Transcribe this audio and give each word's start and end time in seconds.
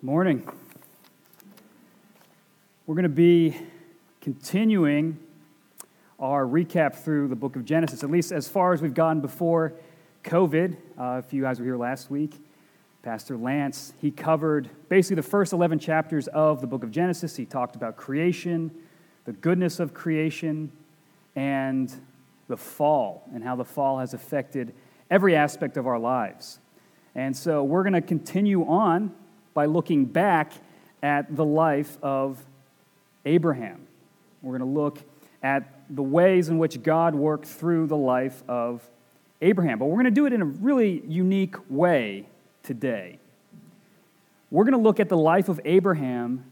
Good 0.00 0.06
morning. 0.06 0.48
We're 2.86 2.94
going 2.94 3.02
to 3.02 3.10
be 3.10 3.54
continuing 4.22 5.18
our 6.18 6.46
recap 6.46 6.94
through 6.94 7.28
the 7.28 7.36
book 7.36 7.54
of 7.54 7.66
Genesis, 7.66 8.02
at 8.02 8.10
least 8.10 8.32
as 8.32 8.48
far 8.48 8.72
as 8.72 8.80
we've 8.80 8.94
gotten 8.94 9.20
before 9.20 9.74
COVID. 10.24 10.78
Uh, 10.98 11.20
if 11.22 11.34
you 11.34 11.42
guys 11.42 11.58
were 11.58 11.66
here 11.66 11.76
last 11.76 12.10
week, 12.10 12.42
Pastor 13.02 13.36
Lance, 13.36 13.92
he 14.00 14.10
covered 14.10 14.70
basically 14.88 15.16
the 15.16 15.22
first 15.22 15.52
11 15.52 15.78
chapters 15.78 16.28
of 16.28 16.62
the 16.62 16.66
book 16.66 16.82
of 16.82 16.90
Genesis. 16.90 17.36
He 17.36 17.44
talked 17.44 17.76
about 17.76 17.98
creation, 17.98 18.70
the 19.26 19.32
goodness 19.32 19.80
of 19.80 19.92
creation, 19.92 20.72
and 21.36 21.92
the 22.48 22.56
fall, 22.56 23.28
and 23.34 23.44
how 23.44 23.54
the 23.54 23.66
fall 23.66 23.98
has 23.98 24.14
affected 24.14 24.72
every 25.10 25.36
aspect 25.36 25.76
of 25.76 25.86
our 25.86 25.98
lives. 25.98 26.58
And 27.14 27.36
so 27.36 27.62
we're 27.62 27.82
going 27.82 27.92
to 27.92 28.00
continue 28.00 28.64
on 28.64 29.14
by 29.54 29.66
looking 29.66 30.04
back 30.04 30.52
at 31.02 31.34
the 31.34 31.44
life 31.44 31.96
of 32.02 32.44
Abraham. 33.24 33.86
We're 34.42 34.58
going 34.58 34.68
to 34.68 34.80
look 34.80 34.98
at 35.42 35.68
the 35.88 36.02
ways 36.02 36.48
in 36.48 36.58
which 36.58 36.82
God 36.82 37.14
worked 37.14 37.46
through 37.46 37.86
the 37.86 37.96
life 37.96 38.42
of 38.48 38.82
Abraham. 39.40 39.78
But 39.78 39.86
we're 39.86 39.96
going 39.96 40.04
to 40.04 40.10
do 40.10 40.26
it 40.26 40.32
in 40.32 40.42
a 40.42 40.46
really 40.46 41.02
unique 41.06 41.56
way 41.68 42.26
today. 42.62 43.18
We're 44.50 44.64
going 44.64 44.76
to 44.76 44.82
look 44.82 45.00
at 45.00 45.08
the 45.08 45.16
life 45.16 45.48
of 45.48 45.60
Abraham 45.64 46.44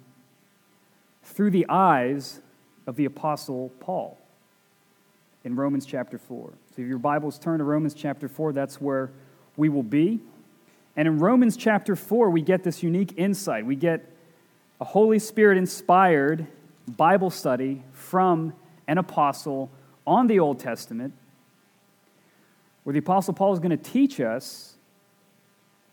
through 1.22 1.50
the 1.50 1.66
eyes 1.68 2.40
of 2.86 2.96
the 2.96 3.04
Apostle 3.04 3.70
Paul 3.80 4.18
in 5.44 5.56
Romans 5.56 5.84
chapter 5.84 6.18
4. 6.18 6.50
So 6.76 6.82
if 6.82 6.88
your 6.88 6.98
Bibles 6.98 7.38
turn 7.38 7.58
to 7.58 7.64
Romans 7.64 7.94
chapter 7.94 8.28
4, 8.28 8.52
that's 8.52 8.80
where 8.80 9.10
we 9.56 9.68
will 9.68 9.82
be. 9.82 10.20
And 10.98 11.06
in 11.06 11.20
Romans 11.20 11.56
chapter 11.56 11.94
4, 11.94 12.28
we 12.28 12.42
get 12.42 12.64
this 12.64 12.82
unique 12.82 13.14
insight. 13.16 13.64
We 13.64 13.76
get 13.76 14.04
a 14.80 14.84
Holy 14.84 15.20
Spirit 15.20 15.56
inspired 15.56 16.44
Bible 16.88 17.30
study 17.30 17.84
from 17.92 18.52
an 18.88 18.98
apostle 18.98 19.70
on 20.04 20.26
the 20.26 20.40
Old 20.40 20.58
Testament, 20.58 21.14
where 22.82 22.92
the 22.92 22.98
Apostle 22.98 23.32
Paul 23.32 23.52
is 23.52 23.60
going 23.60 23.70
to 23.70 23.76
teach 23.76 24.18
us 24.18 24.74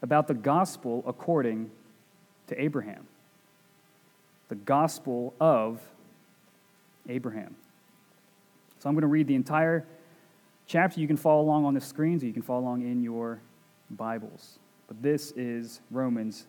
about 0.01 0.27
the 0.27 0.33
gospel 0.33 1.03
according 1.05 1.69
to 2.47 2.59
Abraham. 2.59 3.05
The 4.49 4.55
gospel 4.55 5.35
of 5.39 5.81
Abraham. 7.07 7.55
So 8.79 8.89
I'm 8.89 8.95
going 8.95 9.03
to 9.03 9.07
read 9.07 9.27
the 9.27 9.35
entire 9.35 9.85
chapter. 10.65 10.99
You 10.99 11.05
can 11.05 11.17
follow 11.17 11.43
along 11.43 11.65
on 11.65 11.75
the 11.75 11.81
screens, 11.81 12.23
or 12.23 12.25
you 12.25 12.33
can 12.33 12.41
follow 12.41 12.61
along 12.61 12.81
in 12.81 13.03
your 13.03 13.39
Bibles. 13.91 14.57
But 14.87 15.01
this 15.01 15.31
is 15.31 15.81
Romans 15.89 16.45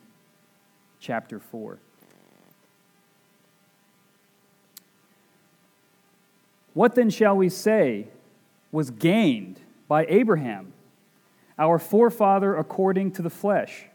chapter 0.99 1.39
4. 1.39 1.79
What 6.73 6.93
then 6.93 7.09
shall 7.09 7.35
we 7.35 7.49
say 7.49 8.07
was 8.71 8.91
gained 8.91 9.59
by 9.87 10.05
Abraham, 10.07 10.73
our 11.57 11.79
forefather 11.79 12.55
according 12.55 13.13
to 13.13 13.23
the 13.23 13.31
flesh? 13.31 13.85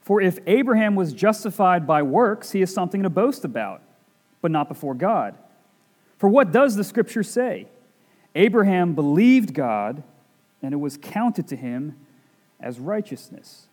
For 0.00 0.20
if 0.20 0.38
Abraham 0.46 0.94
was 0.94 1.12
justified 1.12 1.86
by 1.86 2.02
works, 2.02 2.52
he 2.52 2.60
has 2.60 2.72
something 2.72 3.02
to 3.02 3.10
boast 3.10 3.44
about, 3.44 3.82
but 4.40 4.50
not 4.50 4.68
before 4.68 4.94
God. 4.94 5.36
For 6.16 6.30
what 6.30 6.52
does 6.52 6.76
the 6.76 6.84
scripture 6.84 7.22
say? 7.22 7.66
Abraham 8.34 8.94
believed 8.94 9.52
God, 9.52 10.02
and 10.62 10.72
it 10.72 10.78
was 10.78 10.96
counted 10.96 11.48
to 11.48 11.56
him 11.56 11.96
as 12.66 12.80
righteousness. 12.80 13.68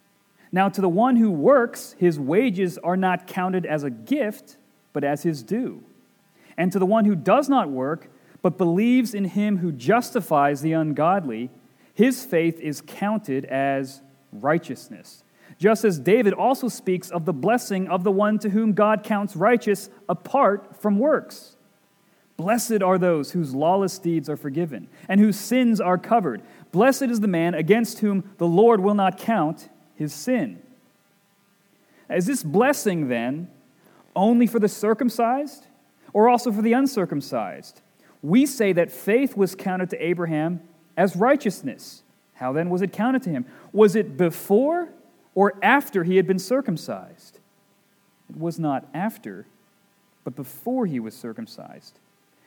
Now, 0.52 0.70
to 0.70 0.80
the 0.80 0.88
one 0.88 1.16
who 1.16 1.32
works, 1.32 1.96
his 1.98 2.20
wages 2.20 2.78
are 2.78 2.96
not 2.96 3.26
counted 3.26 3.66
as 3.66 3.84
a 3.84 3.90
gift, 3.90 4.58
but 4.94 5.04
as 5.04 5.24
his 5.24 5.42
due. 5.42 5.84
And 6.56 6.72
to 6.72 6.78
the 6.78 6.86
one 6.86 7.06
who 7.06 7.16
does 7.16 7.50
not 7.50 7.72
work, 7.72 8.12
but 8.44 8.60
believes 8.60 9.16
in 9.16 9.26
him 9.26 9.58
who 9.58 9.72
justifies 9.72 10.62
the 10.62 10.74
ungodly, 10.74 11.50
his 11.96 12.24
faith 12.24 12.60
is 12.60 12.84
counted 12.86 13.46
as 13.46 14.02
righteousness. 14.32 15.24
Just 15.58 15.84
as 15.84 15.98
David 15.98 16.34
also 16.34 16.68
speaks 16.68 17.10
of 17.10 17.26
the 17.26 17.34
blessing 17.34 17.88
of 17.88 18.04
the 18.04 18.12
one 18.12 18.38
to 18.40 18.50
whom 18.50 18.74
God 18.74 19.04
counts 19.04 19.36
righteous 19.36 19.90
apart 20.08 20.80
from 20.80 21.00
works. 21.00 21.53
Blessed 22.36 22.82
are 22.82 22.98
those 22.98 23.32
whose 23.32 23.54
lawless 23.54 24.00
deeds 24.00 24.30
are 24.30 24.38
forgiven 24.38 24.88
and 25.08 25.20
whose 25.20 25.40
sins 25.40 25.80
are 25.80 25.98
covered. 25.98 26.42
Blessed 26.72 27.04
is 27.04 27.20
the 27.20 27.28
man 27.28 27.54
against 27.54 28.00
whom 28.00 28.30
the 28.38 28.48
Lord 28.48 28.80
will 28.80 28.96
not 28.96 29.18
count 29.18 29.70
his 29.96 30.14
sin. 30.14 30.62
Is 32.10 32.26
this 32.26 32.44
blessing 32.44 33.08
then 33.08 33.50
only 34.16 34.48
for 34.48 34.60
the 34.60 34.68
circumcised 34.68 35.68
or 36.12 36.28
also 36.28 36.52
for 36.52 36.62
the 36.62 36.74
uncircumcised? 36.74 37.82
We 38.22 38.46
say 38.46 38.74
that 38.74 38.92
faith 38.92 39.38
was 39.38 39.54
counted 39.56 39.90
to 39.92 40.04
Abraham 40.04 40.62
as 40.98 41.16
righteousness. 41.16 42.04
How 42.36 42.52
then 42.52 42.70
was 42.70 42.82
it 42.82 42.92
counted 42.92 43.22
to 43.24 43.30
him? 43.30 43.46
Was 43.72 43.96
it 43.96 44.18
before 44.18 44.90
or 45.36 45.54
after 45.62 46.04
he 46.04 46.18
had 46.18 46.26
been 46.26 46.40
circumcised? 46.40 47.40
It 48.30 48.38
was 48.38 48.60
not 48.60 48.88
after, 48.94 49.46
but 50.24 50.36
before 50.36 50.86
he 50.86 51.00
was 51.00 51.16
circumcised. 51.16 52.00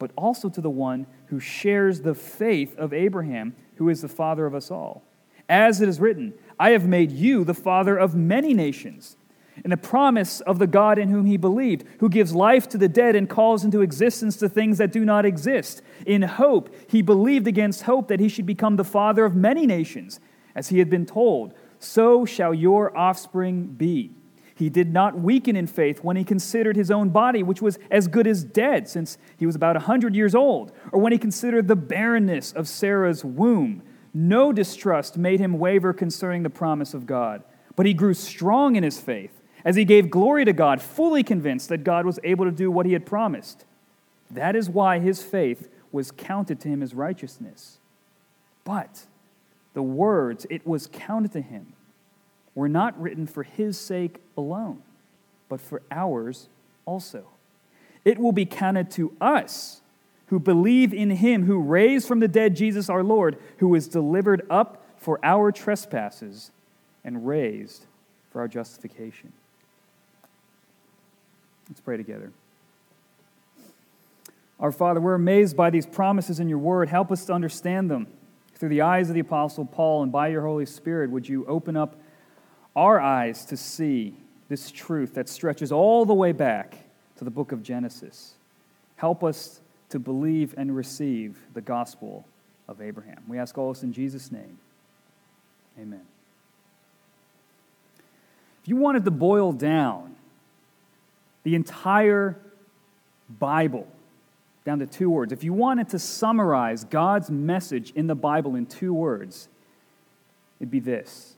but 0.00 0.10
also 0.16 0.48
to 0.48 0.60
the 0.60 0.70
one 0.70 1.06
who 1.26 1.38
shares 1.38 2.00
the 2.00 2.14
faith 2.14 2.76
of 2.76 2.92
Abraham, 2.92 3.54
who 3.76 3.88
is 3.88 4.00
the 4.02 4.08
father 4.08 4.46
of 4.46 4.54
us 4.54 4.70
all. 4.72 5.04
As 5.48 5.80
it 5.80 5.88
is 5.88 6.00
written, 6.00 6.32
I 6.58 6.70
have 6.70 6.88
made 6.88 7.12
you 7.12 7.44
the 7.44 7.54
father 7.54 7.96
of 7.96 8.14
many 8.14 8.54
nations. 8.54 9.16
In 9.62 9.70
the 9.70 9.76
promise 9.76 10.40
of 10.40 10.58
the 10.58 10.66
God 10.66 10.98
in 10.98 11.10
whom 11.10 11.26
he 11.26 11.36
believed, 11.36 11.84
who 11.98 12.08
gives 12.08 12.34
life 12.34 12.66
to 12.70 12.78
the 12.78 12.88
dead 12.88 13.14
and 13.14 13.28
calls 13.28 13.62
into 13.62 13.82
existence 13.82 14.36
the 14.36 14.48
things 14.48 14.78
that 14.78 14.90
do 14.90 15.04
not 15.04 15.26
exist. 15.26 15.82
In 16.06 16.22
hope, 16.22 16.74
he 16.88 17.02
believed 17.02 17.46
against 17.46 17.82
hope 17.82 18.08
that 18.08 18.20
he 18.20 18.28
should 18.28 18.46
become 18.46 18.76
the 18.76 18.84
father 18.84 19.24
of 19.24 19.36
many 19.36 19.66
nations, 19.66 20.18
as 20.54 20.68
he 20.68 20.78
had 20.78 20.88
been 20.88 21.04
told, 21.04 21.52
So 21.78 22.24
shall 22.24 22.54
your 22.54 22.96
offspring 22.96 23.66
be. 23.66 24.12
He 24.60 24.68
did 24.68 24.92
not 24.92 25.18
weaken 25.18 25.56
in 25.56 25.66
faith 25.66 26.04
when 26.04 26.18
he 26.18 26.22
considered 26.22 26.76
his 26.76 26.90
own 26.90 27.08
body, 27.08 27.42
which 27.42 27.62
was 27.62 27.78
as 27.90 28.08
good 28.08 28.26
as 28.26 28.44
dead, 28.44 28.90
since 28.90 29.16
he 29.38 29.46
was 29.46 29.56
about 29.56 29.74
a 29.74 29.80
100 29.80 30.14
years 30.14 30.34
old, 30.34 30.70
or 30.92 31.00
when 31.00 31.12
he 31.12 31.18
considered 31.18 31.66
the 31.66 31.74
barrenness 31.74 32.52
of 32.52 32.68
Sarah's 32.68 33.24
womb. 33.24 33.82
No 34.12 34.52
distrust 34.52 35.16
made 35.16 35.40
him 35.40 35.58
waver 35.58 35.94
concerning 35.94 36.42
the 36.42 36.50
promise 36.50 36.92
of 36.92 37.06
God, 37.06 37.42
but 37.74 37.86
he 37.86 37.94
grew 37.94 38.12
strong 38.12 38.76
in 38.76 38.82
his 38.82 39.00
faith 39.00 39.40
as 39.64 39.76
he 39.76 39.86
gave 39.86 40.10
glory 40.10 40.44
to 40.44 40.52
God, 40.52 40.82
fully 40.82 41.22
convinced 41.22 41.70
that 41.70 41.82
God 41.82 42.04
was 42.04 42.20
able 42.22 42.44
to 42.44 42.50
do 42.50 42.70
what 42.70 42.84
he 42.84 42.92
had 42.92 43.06
promised. 43.06 43.64
That 44.30 44.54
is 44.54 44.68
why 44.68 44.98
his 44.98 45.22
faith 45.22 45.70
was 45.90 46.10
counted 46.10 46.60
to 46.60 46.68
him 46.68 46.82
as 46.82 46.92
righteousness. 46.92 47.78
But 48.64 49.06
the 49.72 49.82
words, 49.82 50.46
it 50.50 50.66
was 50.66 50.86
counted 50.86 51.32
to 51.32 51.40
him 51.40 51.72
were 52.54 52.68
not 52.68 53.00
written 53.00 53.26
for 53.26 53.42
his 53.42 53.78
sake 53.78 54.18
alone, 54.36 54.82
but 55.48 55.60
for 55.60 55.82
ours 55.90 56.48
also. 56.84 57.24
It 58.04 58.18
will 58.18 58.32
be 58.32 58.46
counted 58.46 58.90
to 58.92 59.14
us 59.20 59.80
who 60.26 60.38
believe 60.38 60.94
in 60.94 61.10
him 61.10 61.44
who 61.44 61.60
raised 61.60 62.06
from 62.06 62.20
the 62.20 62.28
dead 62.28 62.54
Jesus 62.54 62.88
our 62.88 63.02
Lord, 63.02 63.36
who 63.58 63.68
was 63.68 63.88
delivered 63.88 64.46
up 64.48 64.84
for 64.96 65.18
our 65.22 65.50
trespasses 65.50 66.50
and 67.04 67.26
raised 67.26 67.86
for 68.30 68.40
our 68.40 68.48
justification. 68.48 69.32
Let's 71.68 71.80
pray 71.80 71.96
together. 71.96 72.32
Our 74.60 74.72
Father, 74.72 75.00
we're 75.00 75.14
amazed 75.14 75.56
by 75.56 75.70
these 75.70 75.86
promises 75.86 76.38
in 76.38 76.48
your 76.48 76.58
word. 76.58 76.88
Help 76.88 77.10
us 77.10 77.24
to 77.26 77.32
understand 77.32 77.90
them 77.90 78.06
through 78.54 78.68
the 78.68 78.82
eyes 78.82 79.08
of 79.08 79.14
the 79.14 79.20
Apostle 79.20 79.64
Paul 79.64 80.02
and 80.02 80.12
by 80.12 80.28
your 80.28 80.42
Holy 80.42 80.66
Spirit. 80.66 81.10
Would 81.10 81.28
you 81.28 81.46
open 81.46 81.76
up 81.76 81.96
our 82.76 83.00
eyes 83.00 83.44
to 83.46 83.56
see 83.56 84.14
this 84.48 84.70
truth 84.70 85.14
that 85.14 85.28
stretches 85.28 85.72
all 85.72 86.04
the 86.04 86.14
way 86.14 86.32
back 86.32 86.76
to 87.16 87.24
the 87.24 87.30
book 87.30 87.52
of 87.52 87.62
Genesis? 87.62 88.34
Help 88.96 89.24
us 89.24 89.60
to 89.90 89.98
believe 89.98 90.54
and 90.56 90.74
receive 90.74 91.38
the 91.54 91.60
gospel 91.60 92.24
of 92.68 92.80
Abraham. 92.80 93.22
We 93.28 93.38
ask 93.38 93.58
all 93.58 93.72
this 93.72 93.82
in 93.82 93.92
Jesus' 93.92 94.30
name. 94.30 94.58
Amen. 95.78 96.02
If 98.62 98.68
you 98.68 98.76
wanted 98.76 99.04
to 99.04 99.10
boil 99.10 99.52
down 99.52 100.14
the 101.42 101.54
entire 101.54 102.36
Bible 103.38 103.86
down 104.64 104.78
to 104.80 104.86
two 104.86 105.08
words, 105.08 105.32
if 105.32 105.42
you 105.42 105.52
wanted 105.52 105.88
to 105.88 105.98
summarize 105.98 106.84
God's 106.84 107.30
message 107.30 107.92
in 107.92 108.06
the 108.06 108.14
Bible 108.14 108.54
in 108.54 108.66
two 108.66 108.92
words, 108.92 109.48
it'd 110.60 110.70
be 110.70 110.80
this 110.80 111.34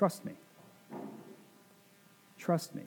Trust 0.00 0.24
me. 0.24 0.32
Trust 2.38 2.74
me. 2.74 2.84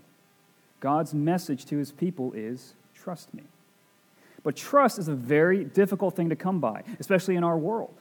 God's 0.79 1.13
message 1.13 1.63
to 1.65 1.77
his 1.77 1.91
people 1.91 2.33
is 2.33 2.73
trust 2.95 3.31
me. 3.35 3.43
But 4.41 4.55
trust 4.55 4.97
is 4.97 5.09
a 5.09 5.13
very 5.13 5.63
difficult 5.63 6.15
thing 6.15 6.29
to 6.29 6.35
come 6.35 6.59
by, 6.59 6.81
especially 6.99 7.35
in 7.35 7.43
our 7.43 7.55
world. 7.55 7.93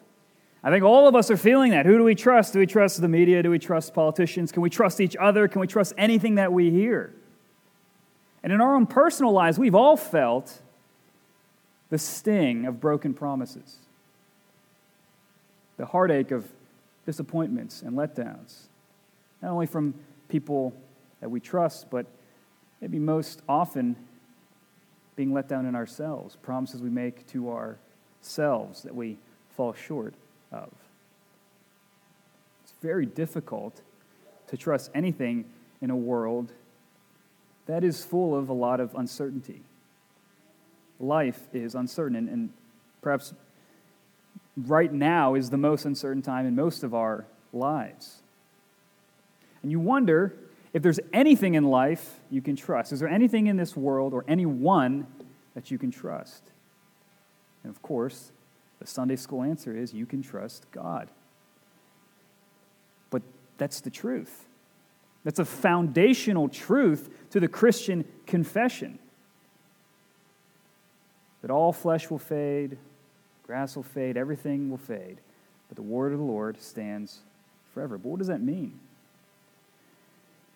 I 0.65 0.71
think 0.71 0.83
all 0.83 1.09
of 1.09 1.15
us 1.15 1.31
are 1.31 1.37
feeling 1.37 1.73
that. 1.73 1.85
Who 1.85 1.99
do 1.99 2.05
we 2.05 2.15
trust? 2.15 2.55
Do 2.55 2.59
we 2.59 2.65
trust 2.65 3.03
the 3.03 3.09
media? 3.09 3.43
Do 3.43 3.51
we 3.51 3.59
trust 3.59 3.93
politicians? 3.93 4.51
Can 4.51 4.63
we 4.63 4.71
trust 4.71 4.99
each 4.99 5.15
other? 5.17 5.47
Can 5.47 5.61
we 5.61 5.67
trust 5.67 5.93
anything 5.99 6.37
that 6.37 6.51
we 6.51 6.71
hear? 6.71 7.13
And 8.43 8.51
in 8.51 8.63
our 8.63 8.75
own 8.75 8.87
personal 8.87 9.33
lives, 9.33 9.59
we've 9.59 9.75
all 9.75 9.99
felt 9.99 10.63
the 11.91 11.99
sting 11.99 12.65
of 12.65 12.81
broken 12.81 13.13
promises, 13.13 13.77
the 15.77 15.85
heartache 15.85 16.31
of 16.31 16.49
disappointments 17.05 17.83
and 17.83 17.95
letdowns, 17.95 18.69
not 19.43 19.51
only 19.51 19.67
from 19.67 19.95
people 20.29 20.73
that 21.21 21.29
we 21.29 21.41
trust, 21.41 21.91
but 21.91 22.07
maybe 22.81 22.99
most 22.99 23.43
often 23.49 23.97
being 25.17 25.33
let 25.33 25.49
down 25.49 25.67
in 25.67 25.75
ourselves, 25.75 26.37
promises 26.43 26.81
we 26.81 26.91
make 26.91 27.27
to 27.29 27.51
ourselves 27.51 28.83
that 28.83 28.95
we 28.95 29.19
fall 29.57 29.73
short 29.73 30.15
of. 30.51 30.71
It's 32.63 32.73
very 32.81 33.07
difficult 33.07 33.83
to 34.49 34.57
trust 34.57 34.91
anything 34.95 35.45
in 35.81 35.91
a 35.91 35.97
world 35.97 36.53
that 37.67 37.85
is 37.85 38.05
full 38.05 38.37
of 38.37 38.49
a 38.49 38.53
lot 38.53 38.81
of 38.81 38.95
uncertainty. 38.95 39.63
Life 40.99 41.41
is 41.53 41.75
uncertain, 41.75 42.17
and, 42.17 42.29
and 42.29 42.51
perhaps 43.01 43.35
right 44.57 44.93
now 44.93 45.35
is 45.35 45.51
the 45.51 45.57
most 45.57 45.85
uncertain 45.85 46.23
time 46.23 46.47
in 46.47 46.55
most 46.55 46.83
of 46.83 46.95
our 46.95 47.27
lives. 47.53 48.22
And 49.63 49.71
you 49.71 49.81
wonder 49.81 50.35
if 50.73 50.83
there's 50.83 51.01
anything 51.13 51.55
in 51.55 51.65
life 51.65 52.21
you 52.31 52.41
can 52.43 52.57
trust. 52.57 52.93
Is 52.93 53.01
there 53.01 53.09
anything 53.09 53.47
in 53.47 53.57
this 53.57 53.77
world 53.77 54.13
or 54.15 54.25
anyone 54.27 55.07
that 55.55 55.71
you 55.71 55.79
can 55.79 55.91
trust? 55.91 56.43
And 57.63 57.71
of 57.71 57.83
course, 57.83 58.33
the 58.81 58.87
Sunday 58.87 59.17
school 59.17 59.43
answer 59.43 59.77
is 59.77 59.93
you 59.93 60.07
can 60.07 60.23
trust 60.23 60.67
God. 60.73 61.09
But 63.11 63.23
that's 63.59 63.81
the 63.81 63.91
truth. 63.91 64.47
That's 65.25 65.39
a 65.39 65.45
foundational 65.45 66.49
truth 66.49 67.09
to 67.31 67.39
the 67.39 67.49
Christian 67.49 68.05
confession 68.27 68.99
that 71.43 71.51
all 71.51 71.73
flesh 71.73 72.09
will 72.09 72.19
fade, 72.19 72.79
grass 73.47 73.77
will 73.77 73.83
fade, 73.83 74.17
everything 74.17 74.71
will 74.71 74.79
fade, 74.79 75.19
but 75.69 75.77
the 75.77 75.83
word 75.83 76.13
of 76.13 76.19
the 76.19 76.25
Lord 76.25 76.61
stands 76.61 77.19
forever. 77.75 77.99
But 77.99 78.09
what 78.09 78.19
does 78.19 78.29
that 78.29 78.41
mean? 78.41 78.81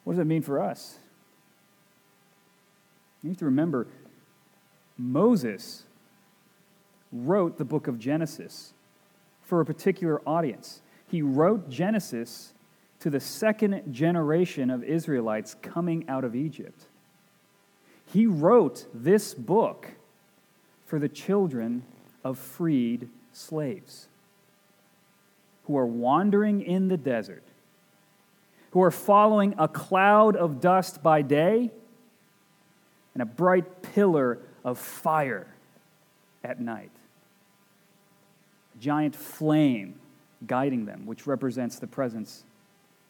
What 0.06 0.12
does 0.12 0.18
that 0.18 0.26
mean 0.26 0.42
for 0.42 0.62
us? 0.62 0.98
You 3.24 3.30
have 3.30 3.38
to 3.38 3.46
remember 3.46 3.88
Moses 4.96 5.82
wrote 7.12 7.58
the 7.58 7.64
book 7.64 7.88
of 7.88 7.98
Genesis 7.98 8.72
for 9.42 9.60
a 9.60 9.64
particular 9.64 10.20
audience. 10.24 10.80
He 11.08 11.22
wrote 11.22 11.68
Genesis 11.68 12.52
to 13.00 13.10
the 13.10 13.18
second 13.18 13.92
generation 13.92 14.70
of 14.70 14.84
Israelites 14.84 15.56
coming 15.60 16.08
out 16.08 16.22
of 16.22 16.36
Egypt. 16.36 16.84
He 18.12 18.28
wrote 18.28 18.86
this 18.94 19.34
book 19.34 19.90
for 20.86 21.00
the 21.00 21.08
children 21.08 21.82
of 22.22 22.38
freed 22.38 23.08
slaves 23.32 24.06
who 25.64 25.76
are 25.76 25.84
wandering 25.84 26.62
in 26.62 26.86
the 26.86 26.96
desert, 26.96 27.42
who 28.76 28.82
are 28.82 28.90
following 28.90 29.54
a 29.56 29.66
cloud 29.66 30.36
of 30.36 30.60
dust 30.60 31.02
by 31.02 31.22
day 31.22 31.70
and 33.14 33.22
a 33.22 33.24
bright 33.24 33.80
pillar 33.80 34.38
of 34.66 34.78
fire 34.78 35.46
at 36.44 36.60
night 36.60 36.90
A 38.74 38.78
giant 38.78 39.16
flame 39.16 39.94
guiding 40.46 40.84
them, 40.84 41.06
which 41.06 41.26
represents 41.26 41.78
the 41.78 41.86
presence 41.86 42.44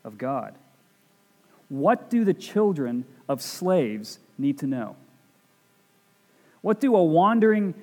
of 0.05 0.17
God. 0.19 0.55
What 1.69 2.11
do 2.11 2.25
the 2.25 2.33
children 2.33 3.05
of 3.29 3.43
slaves 3.43 4.21
need 4.39 4.61
to 4.61 4.69
know? 4.69 4.95
What 6.63 6.79
do 6.79 6.95
a 6.95 7.03
wandering 7.03 7.75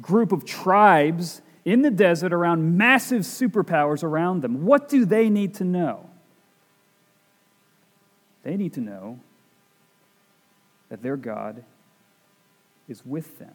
group 0.00 0.32
of 0.32 0.44
tribes 0.44 1.40
in 1.64 1.82
the 1.82 1.90
desert 1.92 2.32
around 2.32 2.76
massive 2.76 3.22
superpowers 3.22 4.02
around 4.02 4.40
them, 4.40 4.66
what 4.66 4.88
do 4.88 5.04
they 5.04 5.30
need 5.30 5.54
to 5.54 5.62
know? 5.62 6.09
They 8.42 8.56
need 8.56 8.72
to 8.74 8.80
know 8.80 9.20
that 10.88 11.02
their 11.02 11.16
God 11.16 11.64
is 12.88 13.04
with 13.04 13.38
them, 13.38 13.54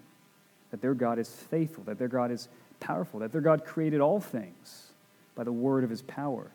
that 0.72 0.82
their 0.82 0.94
God 0.94 1.20
is 1.20 1.30
faithful, 1.30 1.84
that 1.86 2.00
their 2.00 2.08
God 2.08 2.32
is 2.32 2.48
powerful, 2.80 3.20
that 3.22 3.32
their 3.32 3.42
God 3.42 3.66
created 3.66 4.02
all 4.02 4.20
things 4.20 4.92
by 5.36 5.44
the 5.44 5.52
word 5.52 5.84
of 5.84 5.90
his 5.90 6.02
power, 6.04 6.52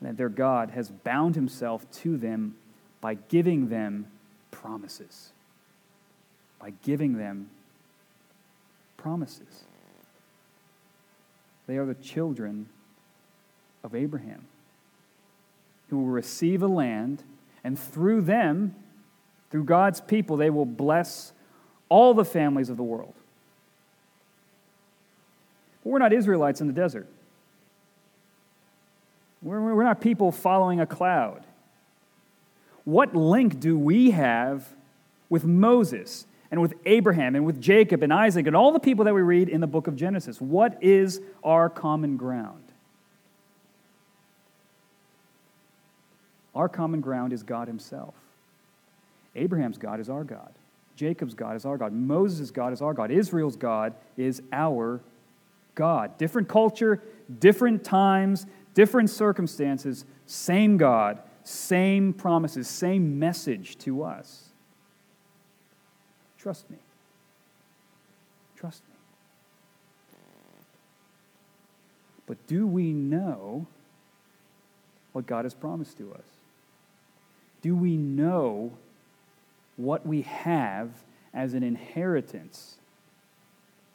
and 0.00 0.08
that 0.08 0.16
their 0.16 0.28
God 0.28 0.70
has 0.70 0.90
bound 0.90 1.34
himself 1.34 1.90
to 1.92 2.16
them 2.16 2.56
by 3.00 3.14
giving 3.14 3.68
them 3.68 4.06
promises. 4.50 5.30
By 6.58 6.72
giving 6.82 7.16
them 7.16 7.50
promises. 8.96 9.64
They 11.66 11.76
are 11.76 11.86
the 11.86 11.94
children 11.94 12.68
of 13.82 13.94
Abraham 13.94 14.46
who 15.90 15.98
will 15.98 16.06
receive 16.06 16.62
a 16.62 16.68
land, 16.68 17.22
and 17.64 17.78
through 17.78 18.22
them, 18.22 18.74
through 19.50 19.64
God's 19.64 20.00
people, 20.00 20.36
they 20.36 20.50
will 20.50 20.66
bless 20.66 21.32
all 21.88 22.14
the 22.14 22.24
families 22.24 22.70
of 22.70 22.76
the 22.76 22.82
world. 22.82 23.14
But 25.82 25.90
we're 25.90 25.98
not 25.98 26.12
Israelites 26.12 26.60
in 26.60 26.66
the 26.66 26.72
desert. 26.72 27.06
We're, 29.42 29.74
we're 29.74 29.84
not 29.84 30.00
people 30.00 30.32
following 30.32 30.80
a 30.80 30.86
cloud. 30.86 31.44
What 32.84 33.14
link 33.14 33.60
do 33.60 33.78
we 33.78 34.12
have 34.12 34.66
with 35.28 35.44
Moses 35.44 36.26
and 36.50 36.60
with 36.60 36.74
Abraham 36.84 37.34
and 37.34 37.44
with 37.44 37.60
Jacob 37.60 38.02
and 38.02 38.12
Isaac 38.12 38.46
and 38.46 38.56
all 38.56 38.72
the 38.72 38.80
people 38.80 39.04
that 39.04 39.14
we 39.14 39.22
read 39.22 39.48
in 39.48 39.60
the 39.60 39.66
book 39.66 39.86
of 39.86 39.96
Genesis? 39.96 40.40
What 40.40 40.82
is 40.82 41.20
our 41.44 41.68
common 41.68 42.16
ground? 42.16 42.61
Our 46.54 46.68
common 46.68 47.00
ground 47.00 47.32
is 47.32 47.42
God 47.42 47.68
Himself. 47.68 48.14
Abraham's 49.34 49.78
God 49.78 50.00
is 50.00 50.10
our 50.10 50.24
God. 50.24 50.52
Jacob's 50.96 51.34
God 51.34 51.56
is 51.56 51.64
our 51.64 51.78
God. 51.78 51.92
Moses' 51.92 52.50
God 52.50 52.72
is 52.72 52.82
our 52.82 52.92
God. 52.92 53.10
Israel's 53.10 53.56
God 53.56 53.94
is 54.16 54.42
our 54.52 55.00
God. 55.74 56.18
Different 56.18 56.48
culture, 56.48 57.02
different 57.40 57.82
times, 57.82 58.46
different 58.74 59.10
circumstances, 59.10 60.04
same 60.26 60.76
God, 60.76 61.18
same 61.44 62.12
promises, 62.12 62.68
same 62.68 63.18
message 63.18 63.78
to 63.78 64.02
us. 64.02 64.50
Trust 66.38 66.70
me. 66.70 66.78
Trust 68.56 68.82
me. 68.88 68.94
But 72.26 72.46
do 72.46 72.66
we 72.66 72.92
know 72.92 73.66
what 75.12 75.26
God 75.26 75.44
has 75.44 75.54
promised 75.54 75.98
to 75.98 76.12
us? 76.12 76.31
Do 77.62 77.74
we 77.74 77.96
know 77.96 78.72
what 79.76 80.06
we 80.06 80.22
have 80.22 80.90
as 81.32 81.54
an 81.54 81.62
inheritance 81.62 82.76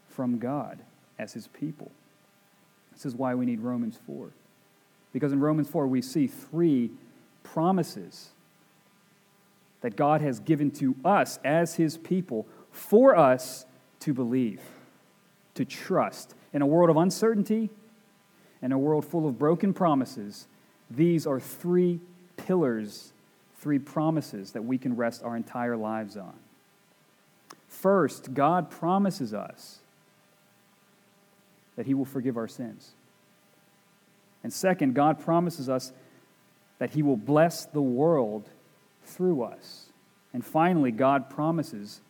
from 0.10 0.40
God? 0.40 0.80
as 1.20 1.34
his 1.34 1.48
people. 1.48 1.92
This 2.94 3.06
is 3.06 3.16
why 3.16 3.36
we 3.36 3.46
need 3.46 3.60
Romans 3.60 4.00
4. 4.06 4.30
Because 5.14 5.32
in 5.32 5.40
Romans 5.40 5.70
4, 5.70 5.88
we 5.88 6.02
see 6.02 6.28
three 6.28 6.92
promises 7.44 8.30
that 9.82 9.96
God 9.96 10.22
has 10.22 10.40
given 10.40 10.72
to 10.72 10.96
us 11.06 11.40
as 11.44 11.76
his 11.76 11.98
people 11.98 12.46
for 12.72 13.16
us 13.16 13.66
to 14.02 14.14
believe, 14.14 14.62
to 15.56 15.66
trust. 15.66 16.34
In 16.54 16.62
a 16.62 16.66
world 16.66 16.90
of 16.90 16.98
uncertainty, 16.98 17.70
in 18.62 18.72
a 18.72 18.78
world 18.78 19.06
full 19.06 19.28
of 19.28 19.38
broken 19.38 19.74
promises, 19.74 20.48
these 20.90 21.28
are 21.28 21.40
three 21.40 22.00
pillars, 22.36 23.14
three 23.60 23.80
promises 23.80 24.52
that 24.52 24.64
we 24.64 24.78
can 24.78 24.96
rest 24.96 25.24
our 25.24 25.36
entire 25.36 25.78
lives 25.78 26.16
on. 26.16 26.34
First, 27.68 28.34
God 28.34 28.70
promises 28.70 29.34
us 29.34 29.80
that 31.76 31.86
He 31.86 31.94
will 31.94 32.06
forgive 32.06 32.38
our 32.38 32.48
sins. 32.48 32.92
And 34.44 34.54
second, 34.54 34.94
God 34.94 35.20
promises 35.20 35.70
us 35.70 35.92
that 36.80 36.92
He 36.92 37.02
will 37.02 37.18
bless 37.18 37.66
the 37.66 37.82
world 37.82 38.50
through 39.04 39.44
us. 39.44 39.88
And 40.34 40.46
finally, 40.46 40.92
God 40.92 41.30
promises 41.30 42.02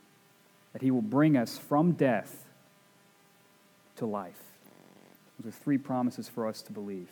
that 0.74 0.82
He 0.82 0.92
will 0.92 1.02
bring 1.02 1.38
us 1.38 1.58
from 1.58 1.94
death 1.94 2.46
to 3.96 4.06
life. 4.06 4.42
Those 5.40 5.54
are 5.54 5.58
three 5.58 5.78
promises 5.78 6.28
for 6.28 6.48
us 6.48 6.62
to 6.64 6.72
believe. 6.72 7.10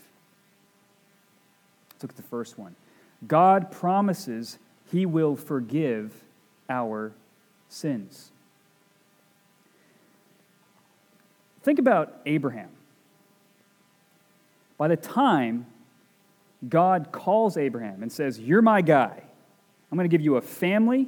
Let's 1.93 2.03
look 2.03 2.11
at 2.11 2.17
the 2.17 2.23
first 2.23 2.57
one. 2.57 2.75
God 3.27 3.71
promises 3.71 4.57
He 4.91 5.05
will 5.05 5.35
forgive 5.35 6.11
our 6.69 7.13
sins. 7.69 8.31
Think 11.63 11.79
about 11.79 12.19
Abraham. 12.25 12.69
By 14.77 14.87
the 14.87 14.97
time 14.97 15.65
God 16.67 17.11
calls 17.11 17.57
Abraham 17.57 18.03
and 18.03 18.11
says, 18.11 18.39
You're 18.39 18.61
my 18.61 18.81
guy, 18.81 19.21
I'm 19.91 19.97
going 19.97 20.09
to 20.09 20.13
give 20.13 20.23
you 20.23 20.37
a 20.37 20.41
family, 20.41 21.07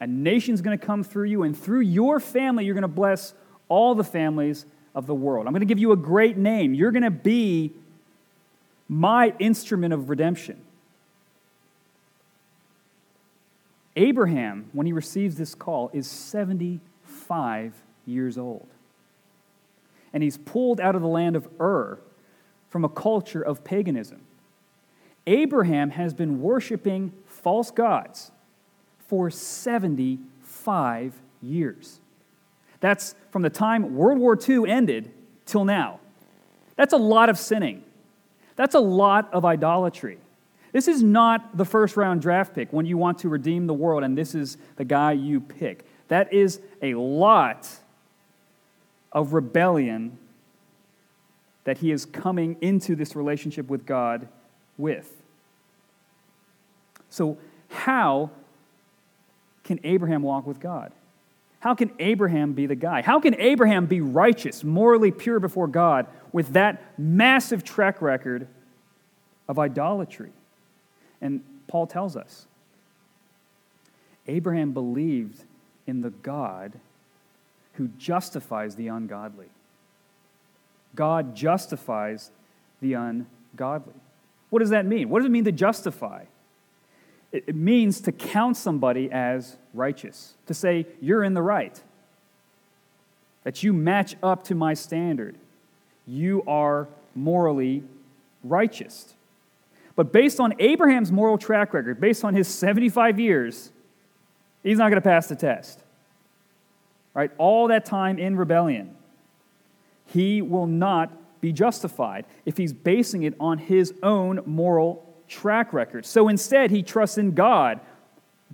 a 0.00 0.06
nation's 0.06 0.60
going 0.60 0.78
to 0.78 0.84
come 0.86 1.02
through 1.02 1.28
you, 1.28 1.42
and 1.42 1.58
through 1.58 1.80
your 1.80 2.20
family, 2.20 2.64
you're 2.64 2.74
going 2.74 2.82
to 2.82 2.88
bless 2.88 3.34
all 3.68 3.94
the 3.94 4.04
families 4.04 4.66
of 4.94 5.06
the 5.06 5.14
world. 5.14 5.46
I'm 5.46 5.52
going 5.52 5.60
to 5.60 5.66
give 5.66 5.78
you 5.78 5.92
a 5.92 5.96
great 5.96 6.36
name. 6.36 6.74
You're 6.74 6.92
going 6.92 7.02
to 7.02 7.10
be 7.10 7.72
my 8.88 9.34
instrument 9.38 9.92
of 9.92 10.10
redemption. 10.10 10.60
Abraham, 13.96 14.70
when 14.72 14.86
he 14.86 14.92
receives 14.92 15.36
this 15.36 15.54
call, 15.54 15.90
is 15.92 16.06
75 16.10 17.74
years 18.06 18.36
old 18.38 18.68
and 20.14 20.22
he's 20.22 20.38
pulled 20.38 20.80
out 20.80 20.94
of 20.94 21.02
the 21.02 21.08
land 21.08 21.36
of 21.36 21.46
Ur 21.60 21.98
from 22.70 22.84
a 22.84 22.88
culture 22.88 23.42
of 23.42 23.64
paganism. 23.64 24.22
Abraham 25.26 25.90
has 25.90 26.14
been 26.14 26.40
worshiping 26.40 27.12
false 27.26 27.70
gods 27.70 28.30
for 29.08 29.28
75 29.28 31.14
years. 31.42 32.00
That's 32.80 33.16
from 33.30 33.42
the 33.42 33.50
time 33.50 33.96
World 33.96 34.18
War 34.18 34.38
II 34.48 34.70
ended 34.70 35.10
till 35.46 35.64
now. 35.64 35.98
That's 36.76 36.92
a 36.92 36.98
lot 36.98 37.28
of 37.28 37.38
sinning. 37.38 37.82
That's 38.56 38.74
a 38.74 38.80
lot 38.80 39.32
of 39.32 39.44
idolatry. 39.44 40.18
This 40.74 40.88
is 40.88 41.04
not 41.04 41.56
the 41.56 41.64
first 41.64 41.96
round 41.96 42.20
draft 42.20 42.52
pick 42.52 42.72
when 42.72 42.84
you 42.84 42.98
want 42.98 43.20
to 43.20 43.28
redeem 43.28 43.68
the 43.68 43.72
world 43.72 44.02
and 44.02 44.18
this 44.18 44.34
is 44.34 44.58
the 44.74 44.84
guy 44.84 45.12
you 45.12 45.40
pick. 45.40 45.86
That 46.08 46.32
is 46.32 46.60
a 46.82 46.94
lot 46.94 47.70
of 49.12 49.34
rebellion 49.34 50.18
that 51.62 51.78
he 51.78 51.92
is 51.92 52.04
coming 52.04 52.56
into 52.60 52.96
this 52.96 53.14
relationship 53.14 53.68
with 53.68 53.86
God 53.86 54.26
with. 54.76 55.22
So, 57.08 57.38
how 57.68 58.30
can 59.62 59.78
Abraham 59.84 60.22
walk 60.22 60.44
with 60.44 60.58
God? 60.58 60.90
How 61.60 61.76
can 61.76 61.92
Abraham 62.00 62.52
be 62.52 62.66
the 62.66 62.74
guy? 62.74 63.00
How 63.00 63.20
can 63.20 63.36
Abraham 63.40 63.86
be 63.86 64.00
righteous, 64.00 64.64
morally 64.64 65.12
pure 65.12 65.38
before 65.38 65.68
God 65.68 66.08
with 66.32 66.48
that 66.54 66.98
massive 66.98 67.62
track 67.62 68.02
record 68.02 68.48
of 69.46 69.56
idolatry? 69.60 70.32
And 71.24 71.40
Paul 71.66 71.88
tells 71.88 72.16
us 72.16 72.46
Abraham 74.28 74.72
believed 74.72 75.42
in 75.86 76.02
the 76.02 76.10
God 76.10 76.74
who 77.72 77.88
justifies 77.98 78.76
the 78.76 78.88
ungodly. 78.88 79.48
God 80.94 81.34
justifies 81.34 82.30
the 82.80 82.92
ungodly. 82.92 83.94
What 84.50 84.60
does 84.60 84.70
that 84.70 84.86
mean? 84.86 85.08
What 85.08 85.20
does 85.20 85.26
it 85.26 85.32
mean 85.32 85.44
to 85.44 85.52
justify? 85.52 86.24
It 87.32 87.56
means 87.56 88.00
to 88.02 88.12
count 88.12 88.56
somebody 88.56 89.10
as 89.10 89.56
righteous, 89.72 90.34
to 90.46 90.54
say, 90.54 90.86
you're 91.00 91.24
in 91.24 91.34
the 91.34 91.42
right, 91.42 91.82
that 93.42 93.64
you 93.64 93.72
match 93.72 94.14
up 94.22 94.44
to 94.44 94.54
my 94.54 94.74
standard. 94.74 95.36
You 96.06 96.44
are 96.46 96.86
morally 97.14 97.82
righteous. 98.44 99.13
But 99.96 100.12
based 100.12 100.40
on 100.40 100.54
Abraham's 100.58 101.12
moral 101.12 101.38
track 101.38 101.72
record, 101.72 102.00
based 102.00 102.24
on 102.24 102.34
his 102.34 102.48
75 102.48 103.20
years, 103.20 103.70
he's 104.62 104.78
not 104.78 104.90
going 104.90 105.00
to 105.00 105.08
pass 105.08 105.28
the 105.28 105.36
test 105.36 105.84
right? 107.14 107.30
All 107.38 107.68
that 107.68 107.84
time 107.84 108.18
in 108.18 108.36
rebellion, 108.36 108.94
he 110.06 110.42
will 110.42 110.66
not 110.66 111.40
be 111.40 111.52
justified 111.52 112.26
if 112.44 112.56
he's 112.56 112.72
basing 112.72 113.22
it 113.22 113.34
on 113.40 113.58
his 113.58 113.94
own 114.02 114.40
moral 114.44 115.14
track 115.28 115.72
record. 115.72 116.04
So 116.04 116.28
instead, 116.28 116.70
he 116.70 116.82
trusts 116.82 117.16
in 117.16 117.32
God, 117.32 117.80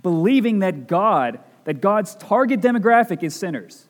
believing 0.01 0.59
that 0.59 0.87
God, 0.87 1.39
that 1.65 1.81
God's 1.81 2.15
target 2.15 2.61
demographic 2.61 3.23
is 3.23 3.35
sinners. 3.35 3.87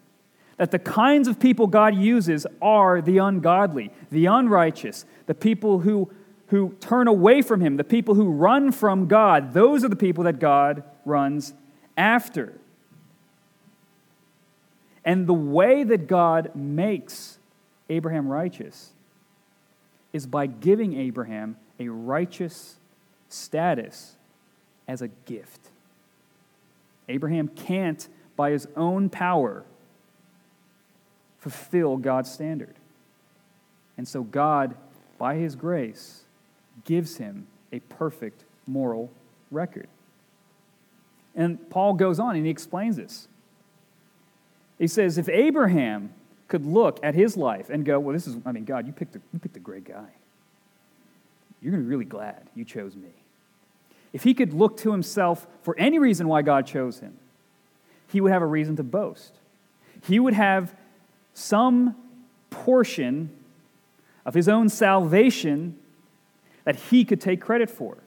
That 0.57 0.71
the 0.71 0.79
kinds 0.79 1.27
of 1.27 1.39
people 1.39 1.67
God 1.67 1.95
uses 1.95 2.45
are 2.61 3.01
the 3.01 3.17
ungodly, 3.17 3.91
the 4.11 4.27
unrighteous, 4.27 5.05
the 5.25 5.33
people 5.33 5.79
who, 5.79 6.11
who 6.51 6.75
turn 6.81 7.07
away 7.07 7.41
from 7.41 7.61
Him, 7.61 7.77
the 7.77 7.83
people 7.83 8.13
who 8.13 8.29
run 8.29 8.73
from 8.73 9.07
God. 9.07 9.53
Those 9.53 9.85
are 9.85 9.87
the 9.87 9.95
people 9.95 10.25
that 10.25 10.37
God 10.37 10.83
runs 11.05 11.53
after. 11.95 12.53
And 15.05 15.27
the 15.27 15.33
way 15.33 15.85
that 15.85 16.07
God 16.07 16.51
makes 16.53 17.39
Abraham 17.89 18.27
righteous 18.27 18.91
is 20.11 20.27
by 20.27 20.45
giving 20.45 20.99
Abraham 20.99 21.55
a 21.79 21.87
righteous 21.87 22.75
status 23.29 24.15
as 24.89 25.01
a 25.01 25.07
gift. 25.07 25.69
Abraham 27.07 27.47
can't, 27.47 28.09
by 28.35 28.51
his 28.51 28.67
own 28.75 29.09
power, 29.09 29.63
fulfill 31.39 31.95
God's 31.95 32.29
standard. 32.29 32.75
And 33.97 34.05
so 34.05 34.23
God, 34.23 34.75
by 35.17 35.35
his 35.35 35.55
grace, 35.55 36.23
gives 36.85 37.17
him 37.17 37.47
a 37.71 37.79
perfect 37.79 38.43
moral 38.67 39.11
record. 39.49 39.87
And 41.35 41.69
Paul 41.69 41.93
goes 41.93 42.19
on 42.19 42.35
and 42.35 42.45
he 42.45 42.51
explains 42.51 42.97
this. 42.97 43.27
He 44.77 44.87
says, 44.87 45.17
if 45.17 45.29
Abraham 45.29 46.13
could 46.47 46.65
look 46.65 46.99
at 47.03 47.15
his 47.15 47.37
life 47.37 47.69
and 47.69 47.85
go, 47.85 47.99
well, 47.99 48.13
this 48.13 48.27
is, 48.27 48.35
I 48.45 48.51
mean, 48.51 48.65
God, 48.65 48.85
you 48.87 48.93
picked 48.93 49.15
a, 49.15 49.21
you 49.31 49.39
picked 49.39 49.55
a 49.55 49.61
great 49.61 49.85
guy. 49.85 50.07
You're 51.61 51.71
going 51.71 51.83
to 51.83 51.87
be 51.87 51.89
really 51.89 52.05
glad 52.05 52.47
you 52.55 52.65
chose 52.65 52.95
me. 52.95 53.09
If 54.11 54.23
he 54.23 54.33
could 54.33 54.53
look 54.53 54.77
to 54.77 54.91
himself 54.91 55.47
for 55.61 55.77
any 55.77 55.99
reason 55.99 56.27
why 56.27 56.41
God 56.41 56.65
chose 56.65 56.99
him, 56.99 57.17
he 58.09 58.19
would 58.19 58.31
have 58.31 58.41
a 58.41 58.47
reason 58.47 58.75
to 58.77 58.83
boast. 58.83 59.33
He 60.05 60.19
would 60.19 60.33
have 60.33 60.75
some 61.33 61.95
portion 62.49 63.29
of 64.25 64.33
his 64.33 64.49
own 64.49 64.67
salvation 64.67 65.77
that 66.63 66.75
he 66.75 67.05
could 67.05 67.21
take 67.21 67.41
credit 67.41 67.69
for. 67.69 67.97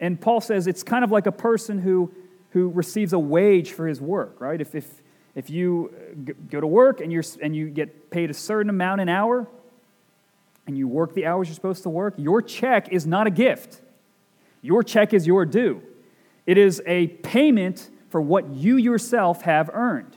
And 0.00 0.20
Paul 0.20 0.40
says 0.40 0.66
it's 0.66 0.82
kind 0.82 1.04
of 1.04 1.10
like 1.10 1.26
a 1.26 1.32
person 1.32 1.78
who 1.80 2.12
who 2.50 2.70
receives 2.70 3.12
a 3.12 3.18
wage 3.18 3.72
for 3.72 3.86
his 3.86 4.00
work, 4.00 4.40
right? 4.40 4.60
If, 4.60 4.74
if, 4.74 5.02
if 5.34 5.50
you 5.50 5.92
uh, 6.28 6.32
go 6.50 6.60
to 6.60 6.66
work 6.66 7.00
and, 7.00 7.12
you're, 7.12 7.24
and 7.42 7.54
you 7.54 7.68
get 7.68 8.10
paid 8.10 8.30
a 8.30 8.34
certain 8.34 8.70
amount 8.70 9.00
an 9.00 9.08
hour 9.08 9.46
and 10.66 10.76
you 10.76 10.88
work 10.88 11.14
the 11.14 11.26
hours 11.26 11.48
you're 11.48 11.54
supposed 11.54 11.82
to 11.82 11.90
work, 11.90 12.14
your 12.16 12.40
check 12.42 12.88
is 12.90 13.06
not 13.06 13.26
a 13.26 13.30
gift. 13.30 13.80
Your 14.62 14.82
check 14.82 15.12
is 15.12 15.26
your 15.26 15.44
due. 15.44 15.82
It 16.46 16.58
is 16.58 16.82
a 16.86 17.08
payment 17.08 17.90
for 18.08 18.20
what 18.20 18.48
you 18.48 18.76
yourself 18.76 19.42
have 19.42 19.70
earned. 19.72 20.16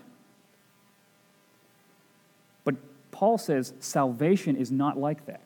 But 2.64 2.76
Paul 3.12 3.38
says 3.38 3.74
salvation 3.82 4.56
is 4.56 4.72
not 4.72 4.98
like 4.98 5.26
that. 5.26 5.42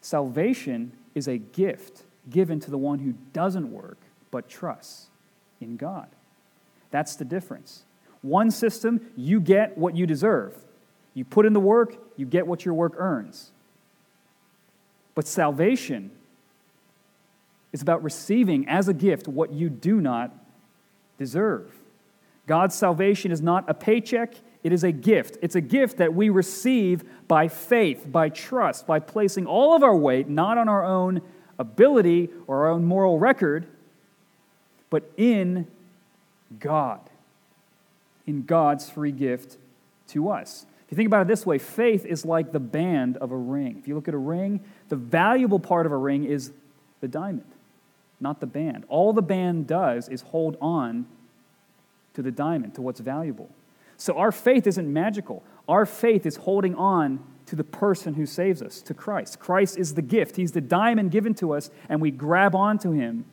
Salvation 0.00 0.92
is 1.14 1.28
a 1.28 1.38
gift 1.38 2.02
given 2.28 2.60
to 2.60 2.70
the 2.70 2.78
one 2.78 3.00
who 3.00 3.14
doesn't 3.32 3.70
work 3.70 3.98
but 4.30 4.48
trusts 4.48 5.06
in 5.60 5.76
God. 5.76 6.06
That's 6.90 7.16
the 7.16 7.24
difference. 7.24 7.82
One 8.22 8.50
system, 8.50 9.10
you 9.16 9.40
get 9.40 9.76
what 9.78 9.96
you 9.96 10.06
deserve. 10.06 10.56
You 11.14 11.24
put 11.24 11.46
in 11.46 11.52
the 11.52 11.60
work, 11.60 11.96
you 12.16 12.26
get 12.26 12.46
what 12.46 12.64
your 12.64 12.74
work 12.74 12.94
earns. 12.96 13.50
But 15.14 15.26
salvation 15.26 16.10
is 17.72 17.82
about 17.82 18.02
receiving 18.02 18.68
as 18.68 18.88
a 18.88 18.94
gift 18.94 19.28
what 19.28 19.52
you 19.52 19.68
do 19.68 20.00
not 20.00 20.32
deserve. 21.18 21.72
God's 22.46 22.74
salvation 22.74 23.30
is 23.30 23.40
not 23.40 23.64
a 23.68 23.74
paycheck, 23.74 24.34
it 24.62 24.72
is 24.72 24.84
a 24.84 24.92
gift. 24.92 25.38
It's 25.40 25.54
a 25.54 25.60
gift 25.60 25.98
that 25.98 26.14
we 26.14 26.28
receive 26.28 27.04
by 27.26 27.48
faith, 27.48 28.10
by 28.10 28.28
trust, 28.28 28.86
by 28.86 29.00
placing 29.00 29.46
all 29.46 29.74
of 29.74 29.82
our 29.82 29.96
weight 29.96 30.28
not 30.28 30.58
on 30.58 30.68
our 30.68 30.84
own 30.84 31.22
ability 31.58 32.28
or 32.46 32.64
our 32.66 32.70
own 32.70 32.84
moral 32.84 33.18
record, 33.18 33.66
but 34.90 35.10
in 35.16 35.66
God, 36.58 37.00
in 38.26 38.44
God's 38.44 38.90
free 38.90 39.12
gift 39.12 39.56
to 40.08 40.28
us. 40.28 40.66
If 40.84 40.92
you 40.92 40.96
think 40.96 41.06
about 41.06 41.22
it 41.22 41.28
this 41.28 41.46
way, 41.46 41.58
faith 41.58 42.04
is 42.04 42.24
like 42.24 42.52
the 42.52 42.60
band 42.60 43.16
of 43.18 43.30
a 43.30 43.36
ring. 43.36 43.76
If 43.78 43.86
you 43.86 43.94
look 43.94 44.08
at 44.08 44.14
a 44.14 44.18
ring, 44.18 44.60
the 44.88 44.96
valuable 44.96 45.60
part 45.60 45.86
of 45.86 45.92
a 45.92 45.96
ring 45.96 46.24
is 46.24 46.50
the 47.00 47.08
diamond, 47.08 47.46
not 48.18 48.40
the 48.40 48.46
band. 48.46 48.84
All 48.88 49.12
the 49.12 49.22
band 49.22 49.68
does 49.68 50.08
is 50.08 50.22
hold 50.22 50.56
on 50.60 51.06
to 52.14 52.22
the 52.22 52.32
diamond, 52.32 52.74
to 52.74 52.82
what's 52.82 53.00
valuable. 53.00 53.48
So 54.00 54.16
our 54.16 54.32
faith 54.32 54.66
isn't 54.66 54.90
magical. 54.90 55.42
Our 55.68 55.84
faith 55.84 56.24
is 56.24 56.36
holding 56.36 56.74
on 56.74 57.22
to 57.44 57.54
the 57.54 57.64
person 57.64 58.14
who 58.14 58.24
saves 58.24 58.62
us, 58.62 58.80
to 58.82 58.94
Christ. 58.94 59.38
Christ 59.38 59.76
is 59.76 59.92
the 59.92 60.00
gift. 60.00 60.36
He's 60.36 60.52
the 60.52 60.62
diamond 60.62 61.10
given 61.10 61.34
to 61.34 61.52
us, 61.52 61.70
and 61.86 62.00
we 62.00 62.10
grab 62.10 62.54
onto 62.54 62.92
him 62.92 63.26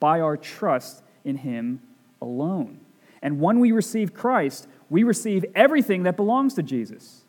by 0.00 0.20
our 0.20 0.36
trust 0.36 1.02
in 1.24 1.38
him 1.38 1.80
alone. 2.20 2.80
And 3.22 3.40
when 3.40 3.58
we 3.58 3.72
receive 3.72 4.12
Christ, 4.12 4.68
we 4.90 5.02
receive 5.02 5.46
everything 5.54 6.02
that 6.02 6.18
belongs 6.18 6.52
to 6.54 6.62
Jesus, 6.62 7.22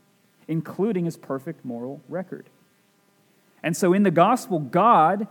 including 0.49 1.05
his 1.05 1.15
perfect 1.15 1.63
moral 1.63 2.01
record. 2.09 2.49
And 3.63 3.77
so 3.77 3.93
in 3.93 4.03
the 4.03 4.11
gospel, 4.11 4.59
God 4.59 5.29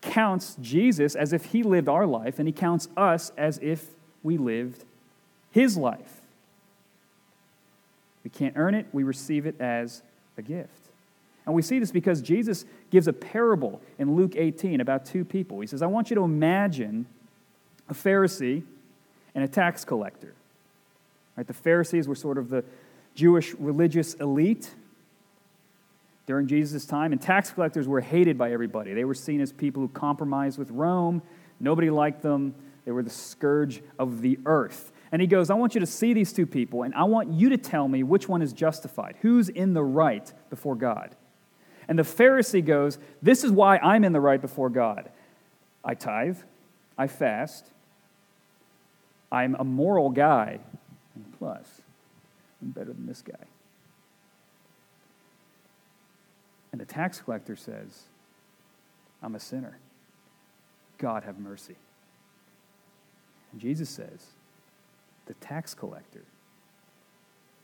counts 0.00 0.56
Jesus 0.58 1.14
as 1.14 1.34
if 1.34 1.46
he 1.46 1.62
lived 1.62 1.90
our 1.90 2.06
life, 2.06 2.38
and 2.38 2.48
he 2.48 2.52
counts 2.52 2.88
us 2.96 3.30
as 3.36 3.58
if 3.60 3.88
we 4.22 4.38
lived 4.38 4.86
his 5.50 5.76
life. 5.76 6.22
We 8.24 8.30
can't 8.30 8.56
earn 8.56 8.74
it, 8.74 8.86
we 8.92 9.02
receive 9.02 9.46
it 9.46 9.60
as 9.60 10.02
a 10.36 10.42
gift. 10.42 10.70
And 11.46 11.54
we 11.54 11.62
see 11.62 11.78
this 11.78 11.92
because 11.92 12.22
Jesus 12.22 12.64
gives 12.90 13.06
a 13.06 13.12
parable 13.12 13.82
in 13.98 14.16
Luke 14.16 14.32
18 14.34 14.80
about 14.80 15.04
two 15.04 15.24
people. 15.24 15.60
He 15.60 15.66
says, 15.66 15.82
I 15.82 15.86
want 15.86 16.10
you 16.10 16.16
to 16.16 16.24
imagine 16.24 17.06
a 17.88 17.94
Pharisee 17.94 18.62
and 19.34 19.44
a 19.44 19.48
tax 19.48 19.84
collector. 19.84 20.34
Right, 21.36 21.46
the 21.46 21.52
Pharisees 21.52 22.08
were 22.08 22.14
sort 22.14 22.38
of 22.38 22.48
the 22.48 22.64
Jewish 23.14 23.54
religious 23.54 24.14
elite 24.14 24.70
during 26.26 26.46
Jesus' 26.46 26.86
time, 26.86 27.12
and 27.12 27.20
tax 27.20 27.50
collectors 27.50 27.86
were 27.86 28.00
hated 28.00 28.38
by 28.38 28.50
everybody. 28.52 28.94
They 28.94 29.04
were 29.04 29.14
seen 29.14 29.40
as 29.40 29.52
people 29.52 29.82
who 29.82 29.88
compromised 29.88 30.58
with 30.58 30.70
Rome. 30.70 31.20
Nobody 31.60 31.90
liked 31.90 32.22
them. 32.22 32.54
They 32.86 32.92
were 32.92 33.02
the 33.02 33.10
scourge 33.10 33.82
of 33.98 34.22
the 34.22 34.38
earth. 34.46 34.92
And 35.14 35.20
he 35.20 35.28
goes, 35.28 35.48
I 35.48 35.54
want 35.54 35.76
you 35.76 35.80
to 35.80 35.86
see 35.86 36.12
these 36.12 36.32
two 36.32 36.44
people, 36.44 36.82
and 36.82 36.92
I 36.92 37.04
want 37.04 37.30
you 37.30 37.50
to 37.50 37.56
tell 37.56 37.86
me 37.86 38.02
which 38.02 38.28
one 38.28 38.42
is 38.42 38.52
justified, 38.52 39.14
who's 39.20 39.48
in 39.48 39.72
the 39.72 39.84
right 39.84 40.32
before 40.50 40.74
God. 40.74 41.14
And 41.86 41.96
the 41.96 42.02
Pharisee 42.02 42.66
goes, 42.66 42.98
This 43.22 43.44
is 43.44 43.52
why 43.52 43.78
I'm 43.78 44.02
in 44.02 44.12
the 44.12 44.18
right 44.18 44.40
before 44.40 44.70
God. 44.70 45.08
I 45.84 45.94
tithe, 45.94 46.38
I 46.98 47.06
fast, 47.06 47.64
I'm 49.30 49.54
a 49.54 49.62
moral 49.62 50.10
guy, 50.10 50.58
and 51.14 51.38
plus, 51.38 51.82
I'm 52.60 52.70
better 52.70 52.92
than 52.92 53.06
this 53.06 53.22
guy. 53.22 53.46
And 56.72 56.80
the 56.80 56.86
tax 56.86 57.20
collector 57.20 57.54
says, 57.54 58.02
I'm 59.22 59.36
a 59.36 59.40
sinner. 59.40 59.78
God 60.98 61.22
have 61.22 61.38
mercy. 61.38 61.76
And 63.52 63.60
Jesus 63.60 63.88
says, 63.88 64.33
the 65.26 65.34
tax 65.34 65.74
collector 65.74 66.24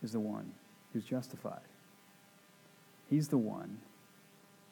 is 0.03 0.13
the 0.13 0.21
one 0.21 0.53
who's 0.93 1.05
justified. 1.05 1.61
He's 3.09 3.29
the 3.29 3.39
one 3.39 3.79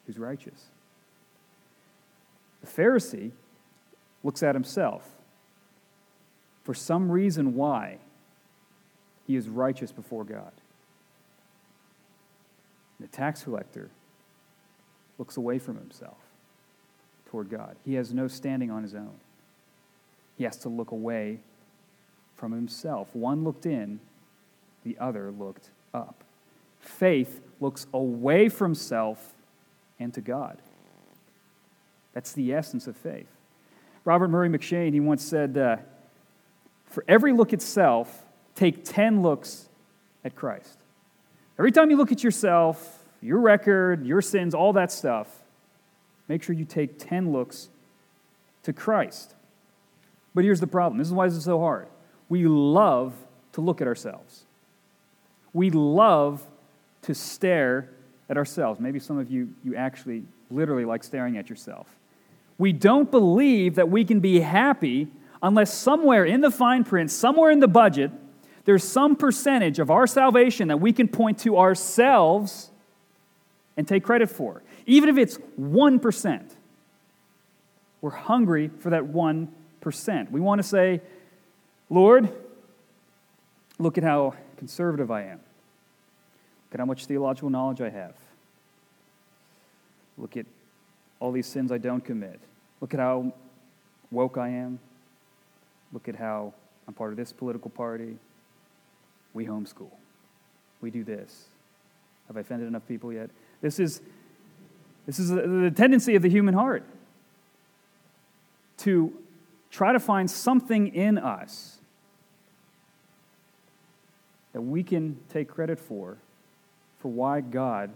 who's 0.05 0.17
righteous. 0.17 0.65
The 2.61 2.67
Pharisee 2.67 3.31
looks 4.23 4.43
at 4.43 4.55
himself 4.55 5.07
for 6.63 6.73
some 6.73 7.11
reason 7.11 7.55
why 7.55 7.97
he 9.27 9.35
is 9.35 9.47
righteous 9.47 9.91
before 9.91 10.23
God. 10.23 10.51
The 12.99 13.07
tax 13.07 13.43
collector 13.43 13.89
looks 15.17 15.37
away 15.37 15.59
from 15.59 15.77
himself 15.77 16.17
toward 17.27 17.49
God. 17.49 17.75
He 17.85 17.93
has 17.93 18.13
no 18.13 18.27
standing 18.27 18.71
on 18.71 18.83
his 18.83 18.95
own. 18.95 19.15
He 20.37 20.43
has 20.43 20.57
to 20.57 20.69
look 20.69 20.91
away 20.91 21.39
from 22.39 22.53
himself. 22.53 23.13
One 23.13 23.43
looked 23.43 23.65
in, 23.65 23.99
the 24.83 24.97
other 24.99 25.31
looked 25.31 25.69
up. 25.93 26.23
Faith 26.79 27.41
looks 27.59 27.85
away 27.93 28.47
from 28.47 28.73
self 28.73 29.33
and 29.99 30.13
to 30.13 30.21
God. 30.21 30.57
That's 32.13 32.31
the 32.31 32.53
essence 32.53 32.87
of 32.87 32.95
faith. 32.95 33.27
Robert 34.05 34.29
Murray 34.29 34.49
M'Cheyne, 34.49 34.93
he 34.93 34.99
once 34.99 35.23
said, 35.23 35.57
uh, 35.57 35.77
For 36.85 37.03
every 37.07 37.33
look 37.33 37.51
at 37.53 37.61
self, 37.61 38.25
take 38.55 38.85
10 38.85 39.21
looks 39.21 39.67
at 40.23 40.35
Christ. 40.35 40.79
Every 41.59 41.71
time 41.71 41.91
you 41.91 41.97
look 41.97 42.11
at 42.11 42.23
yourself, 42.23 43.03
your 43.21 43.39
record, 43.39 44.05
your 44.05 44.21
sins, 44.21 44.55
all 44.55 44.73
that 44.73 44.91
stuff, 44.91 45.27
make 46.29 46.41
sure 46.41 46.55
you 46.55 46.65
take 46.65 46.97
10 46.97 47.33
looks 47.33 47.67
to 48.63 48.71
Christ. 48.71 49.35
But 50.33 50.45
here's 50.45 50.61
the 50.61 50.67
problem 50.67 50.97
this 50.97 51.07
is 51.07 51.13
why 51.13 51.27
this 51.27 51.35
is 51.35 51.43
so 51.43 51.59
hard 51.59 51.87
we 52.29 52.45
love 52.45 53.13
to 53.53 53.61
look 53.61 53.81
at 53.81 53.87
ourselves. 53.87 54.43
We 55.51 55.71
love 55.71 56.43
to 57.03 57.15
stare 57.15 57.89
at 58.29 58.37
ourselves. 58.37 58.79
Maybe 58.79 58.99
some 58.99 59.17
of 59.17 59.29
you, 59.29 59.49
you 59.63 59.75
actually 59.75 60.23
literally 60.51 60.85
like 60.85 61.03
staring 61.03 61.37
at 61.37 61.49
yourself. 61.49 61.87
We 62.57 62.71
don't 62.71 63.09
believe 63.09 63.75
that 63.75 63.89
we 63.89 64.05
can 64.05 64.19
be 64.19 64.39
happy 64.39 65.07
unless 65.41 65.73
somewhere 65.73 66.25
in 66.25 66.41
the 66.41 66.51
fine 66.51 66.83
print, 66.83 67.09
somewhere 67.11 67.51
in 67.51 67.59
the 67.59 67.67
budget, 67.67 68.11
there's 68.65 68.83
some 68.83 69.15
percentage 69.15 69.79
of 69.79 69.89
our 69.89 70.05
salvation 70.05 70.67
that 70.67 70.77
we 70.77 70.93
can 70.93 71.07
point 71.07 71.39
to 71.39 71.57
ourselves 71.57 72.69
and 73.77 73.87
take 73.87 74.03
credit 74.03 74.29
for. 74.29 74.61
Even 74.85 75.09
if 75.09 75.17
it's 75.17 75.37
1%. 75.59 76.51
We're 78.01 78.09
hungry 78.11 78.69
for 78.79 78.91
that 78.91 79.03
1%. 79.03 80.31
We 80.31 80.39
want 80.39 80.59
to 80.59 80.67
say, 80.67 81.01
Lord, 81.89 82.29
look 83.79 83.97
at 83.97 84.03
how 84.03 84.35
conservative 84.57 85.09
I 85.09 85.23
am. 85.23 85.39
Look 86.67 86.73
at 86.73 86.79
how 86.79 86.85
much 86.85 87.05
theological 87.05 87.49
knowledge 87.49 87.81
I 87.81 87.89
have. 87.89 88.13
Look 90.17 90.37
at 90.37 90.45
all 91.19 91.31
these 91.31 91.47
sins 91.47 91.71
I 91.71 91.77
don't 91.77 92.03
commit. 92.03 92.39
Look 92.81 92.93
at 92.93 92.99
how 92.99 93.33
woke 94.11 94.37
I 94.37 94.49
am. 94.49 94.79
Look 95.91 96.07
at 96.07 96.15
how 96.15 96.53
I'm 96.87 96.93
part 96.93 97.11
of 97.11 97.17
this 97.17 97.31
political 97.31 97.71
party. 97.71 98.17
We 99.33 99.45
homeschool. 99.45 99.91
We 100.81 100.91
do 100.91 101.03
this. 101.03 101.45
Have 102.27 102.37
I 102.37 102.41
offended 102.41 102.67
enough 102.67 102.87
people 102.87 103.11
yet? 103.11 103.29
This 103.61 103.79
is, 103.79 104.01
this 105.07 105.17
is 105.17 105.29
the 105.29 105.73
tendency 105.75 106.15
of 106.15 106.21
the 106.21 106.29
human 106.29 106.53
heart 106.53 106.83
to 108.77 109.11
try 109.71 109.91
to 109.91 109.99
find 109.99 110.29
something 110.29 110.93
in 110.93 111.17
us 111.17 111.78
that 114.53 114.61
we 114.61 114.83
can 114.83 115.17
take 115.29 115.47
credit 115.47 115.79
for, 115.79 116.17
for 116.99 117.09
why 117.11 117.41
God 117.41 117.91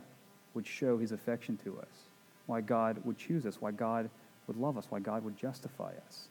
would 0.54 0.68
show 0.68 0.98
his 0.98 1.12
affection 1.12 1.58
to 1.64 1.80
us, 1.80 1.88
why 2.46 2.62
God 2.62 2.98
would 3.04 3.18
choose 3.18 3.46
us, 3.46 3.60
why 3.60 3.72
God 3.72 4.10
would 4.48 4.58
love 4.58 4.78
us, 4.78 4.86
why 4.90 5.00
God 5.00 5.24
would 5.24 5.38
justify 5.38 5.92
us. 6.08 6.28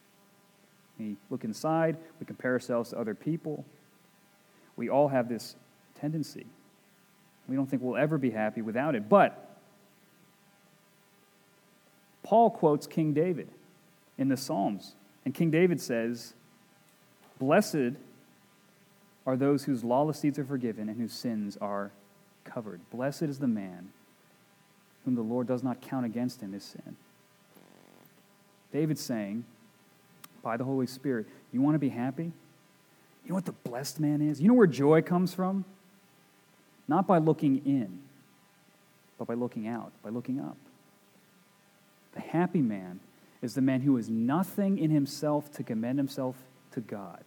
We 0.98 1.16
look 1.30 1.44
inside, 1.44 1.96
we 2.20 2.26
compare 2.26 2.52
ourselves 2.52 2.90
to 2.90 2.98
other 2.98 3.14
people. 3.14 3.64
We 4.76 4.88
all 4.88 5.08
have 5.08 5.28
this 5.28 5.56
tendency. 6.00 6.46
We 7.48 7.56
don't 7.56 7.66
think 7.66 7.82
we'll 7.82 7.96
ever 7.96 8.18
be 8.18 8.30
happy 8.30 8.62
without 8.62 8.94
it. 8.94 9.08
But 9.08 9.48
Paul 12.22 12.50
quotes 12.50 12.86
King 12.86 13.12
David 13.12 13.48
in 14.16 14.28
the 14.28 14.36
Psalms. 14.36 14.94
And 15.24 15.34
King 15.34 15.50
David 15.50 15.80
says, 15.80 16.34
Blessed 17.38 17.94
are 19.26 19.36
those 19.36 19.64
whose 19.64 19.84
lawless 19.84 20.20
deeds 20.20 20.38
are 20.38 20.44
forgiven 20.44 20.88
and 20.88 21.00
whose 21.00 21.12
sins 21.12 21.56
are 21.60 21.92
covered. 22.44 22.80
Blessed 22.90 23.22
is 23.22 23.38
the 23.38 23.48
man 23.48 23.90
whom 25.04 25.14
the 25.14 25.22
Lord 25.22 25.46
does 25.46 25.62
not 25.62 25.80
count 25.80 26.06
against 26.06 26.40
him 26.40 26.52
his 26.52 26.64
sin. 26.64 26.96
David's 28.72 29.00
saying, 29.00 29.44
by 30.42 30.56
the 30.56 30.64
Holy 30.64 30.86
Spirit, 30.86 31.26
you 31.52 31.60
want 31.60 31.74
to 31.74 31.78
be 31.78 31.90
happy? 31.90 32.32
You 33.24 33.28
know 33.28 33.34
what 33.34 33.44
the 33.44 33.52
blessed 33.52 34.00
man 34.00 34.20
is? 34.20 34.40
You 34.40 34.48
know 34.48 34.54
where 34.54 34.66
joy 34.66 35.02
comes 35.02 35.34
from? 35.34 35.64
Not 36.88 37.06
by 37.06 37.18
looking 37.18 37.64
in, 37.64 38.00
but 39.18 39.28
by 39.28 39.34
looking 39.34 39.68
out, 39.68 39.92
by 40.02 40.10
looking 40.10 40.40
up. 40.40 40.56
The 42.14 42.20
happy 42.20 42.60
man 42.60 43.00
is 43.40 43.54
the 43.54 43.60
man 43.60 43.82
who 43.82 43.96
has 43.96 44.08
nothing 44.08 44.78
in 44.78 44.90
himself 44.90 45.52
to 45.52 45.62
commend 45.62 45.98
himself 45.98 46.36
to 46.72 46.80
God. 46.80 47.22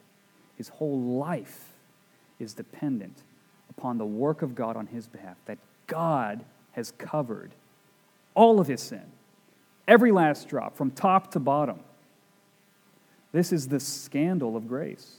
His 0.58 0.70
whole 0.70 1.00
life 1.00 1.75
is 2.40 2.54
dependent 2.54 3.24
upon 3.70 3.98
the 3.98 4.06
work 4.06 4.42
of 4.42 4.56
God 4.56 4.76
on 4.76 4.88
his 4.88 5.08
behalf, 5.08 5.38
that 5.46 5.58
God 5.88 6.44
has 6.74 6.92
covered 6.98 7.52
all 8.34 8.60
of 8.60 8.68
his 8.68 8.82
sin, 8.82 9.04
every 9.88 10.12
last 10.12 10.48
drop, 10.48 10.76
from 10.76 10.92
top 10.92 11.32
to 11.32 11.40
bottom. 11.40 11.80
This 13.32 13.52
is 13.52 13.68
the 13.68 13.80
scandal 13.80 14.56
of 14.56 14.68
grace, 14.68 15.18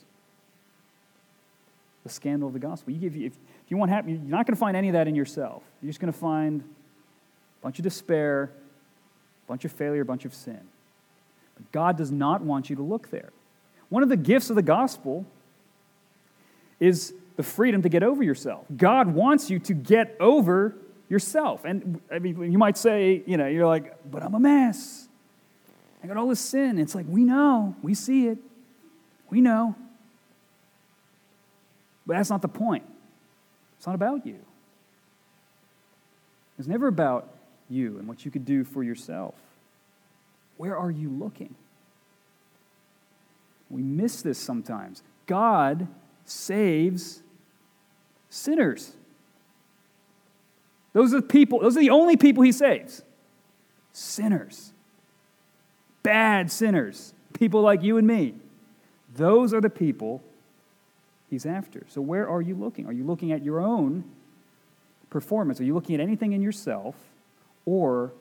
the 2.02 2.09
scandal 2.09 2.48
of 2.48 2.55
the 2.55 2.61
gospel. 2.61 2.92
You, 2.92 3.09
if, 3.09 3.16
if 3.16 3.33
you 3.68 3.76
want 3.76 3.90
happy, 3.90 4.12
you're 4.12 4.20
not 4.20 4.46
going 4.46 4.55
to 4.55 4.61
find 4.61 4.76
any 4.76 4.88
of 4.88 4.92
that 4.94 5.09
in 5.09 5.14
yourself. 5.14 5.62
You're 5.83 5.90
just 5.90 6.00
going 6.00 6.12
to 6.12 6.18
find 6.18 6.61
a 6.61 7.62
bunch 7.62 7.79
of 7.79 7.83
despair, 7.83 8.50
a 9.44 9.48
bunch 9.48 9.64
of 9.64 9.72
failure, 9.72 10.02
a 10.02 10.05
bunch 10.05 10.24
of 10.24 10.35
sin. 10.35 10.61
But 11.55 11.72
God 11.72 11.96
does 11.96 12.11
not 12.11 12.42
want 12.42 12.70
you 12.70 12.76
to 12.76 12.83
look 12.83 13.11
there. 13.11 13.31
One 13.88 14.02
of 14.02 14.09
the 14.09 14.16
gifts 14.16 14.50
of 14.50 14.57
the 14.57 14.62
gospel 14.62 15.26
is 16.81 17.15
the 17.37 17.43
freedom 17.43 17.83
to 17.83 17.89
get 17.89 18.03
over 18.03 18.23
yourself. 18.23 18.65
God 18.77 19.09
wants 19.09 19.51
you 19.51 19.59
to 19.61 19.75
get 19.75 20.17
over 20.21 20.75
yourself. 21.09 21.65
And 21.65 22.01
I 22.11 22.19
mean, 22.19 22.51
you 22.51 22.59
might 22.59 22.77
say, 22.77 23.23
you 23.27 23.37
know, 23.37 23.47
you're 23.47 23.67
like, 23.67 23.95
but 24.11 24.23
I'm 24.23 24.35
a 24.35 24.41
mess. 24.41 25.09
I 26.03 26.07
got 26.07 26.17
all 26.17 26.29
this 26.29 26.41
sin. 26.41 26.79
It's 26.79 26.95
like, 26.95 27.07
we 27.09 27.25
know, 27.25 27.75
we 27.83 27.95
see 27.95 28.29
it, 28.29 28.39
we 29.31 29.41
know. 29.41 29.75
But 32.07 32.15
that's 32.17 32.31
not 32.31 32.43
the 32.43 32.49
point. 32.49 32.85
It's 33.77 33.87
not 33.87 33.95
about 33.95 34.27
you. 34.27 34.39
It's 36.59 36.69
never 36.69 36.87
about 36.87 37.29
you 37.69 37.99
and 37.99 38.07
what 38.07 38.25
you 38.25 38.31
could 38.31 38.45
do 38.45 38.65
for 38.65 38.83
yourself. 38.83 39.35
Where 40.57 40.77
are 40.77 40.91
you 40.91 41.11
looking? 41.11 41.55
We 43.69 43.83
miss 43.83 44.23
this 44.23 44.39
sometimes. 44.39 45.03
God 45.27 45.89
saves 46.27 47.23
sinners. 48.29 48.93
Those 50.93 51.15
are 51.15 51.21
the 51.21 51.27
people, 51.27 51.61
those 51.61 51.77
are 51.77 51.81
the 51.81 51.91
only 51.91 52.17
people 52.17 52.43
he 52.43 52.53
saves. 52.53 53.03
Sinners. 53.93 54.73
Bad 56.03 56.51
sinners. 56.51 57.15
People 57.33 57.62
like 57.62 57.83
you 57.83 57.97
and 57.97 58.07
me. 58.07 58.35
Those 59.15 59.55
are 59.55 59.61
the 59.61 59.71
people 59.71 60.23
he's 61.31 61.47
after. 61.47 61.85
So, 61.89 62.01
where 62.01 62.29
are 62.29 62.41
you 62.41 62.55
looking? 62.55 62.87
Are 62.87 62.93
you 62.93 63.05
looking 63.05 63.33
at 63.33 63.43
your 63.43 63.61
own 63.61 64.05
performance? 65.11 65.61
Are 65.61 65.65
you 65.65 65.75
looking 65.75 65.95
at 65.95 66.01
anything 66.01 66.33
in 66.33 66.43
yourself? 66.43 66.95
Or 67.65 68.12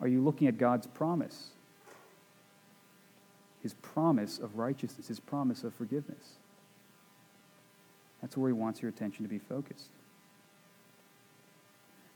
are 0.00 0.08
you 0.08 0.22
looking 0.22 0.48
at 0.48 0.58
God's 0.58 0.86
promise? 0.86 1.50
His 3.62 3.74
promise 3.74 4.38
of 4.38 4.56
righteousness, 4.56 5.08
his 5.08 5.20
promise 5.20 5.64
of 5.64 5.74
forgiveness. 5.74 6.36
That's 8.20 8.36
where 8.36 8.48
he 8.48 8.52
wants 8.52 8.82
your 8.82 8.88
attention 8.88 9.24
to 9.24 9.28
be 9.28 9.38
focused. 9.38 9.88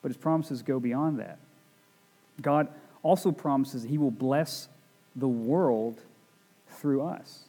But 0.03 0.11
his 0.11 0.17
promises 0.17 0.63
go 0.63 0.79
beyond 0.79 1.19
that. 1.19 1.39
God 2.43 2.69
also 3.03 3.33
promises 3.33 3.85
he 3.85 3.99
will 3.99 4.11
bless 4.11 4.69
the 5.17 5.29
world 5.29 6.01
through 6.69 7.03
us. 7.03 7.45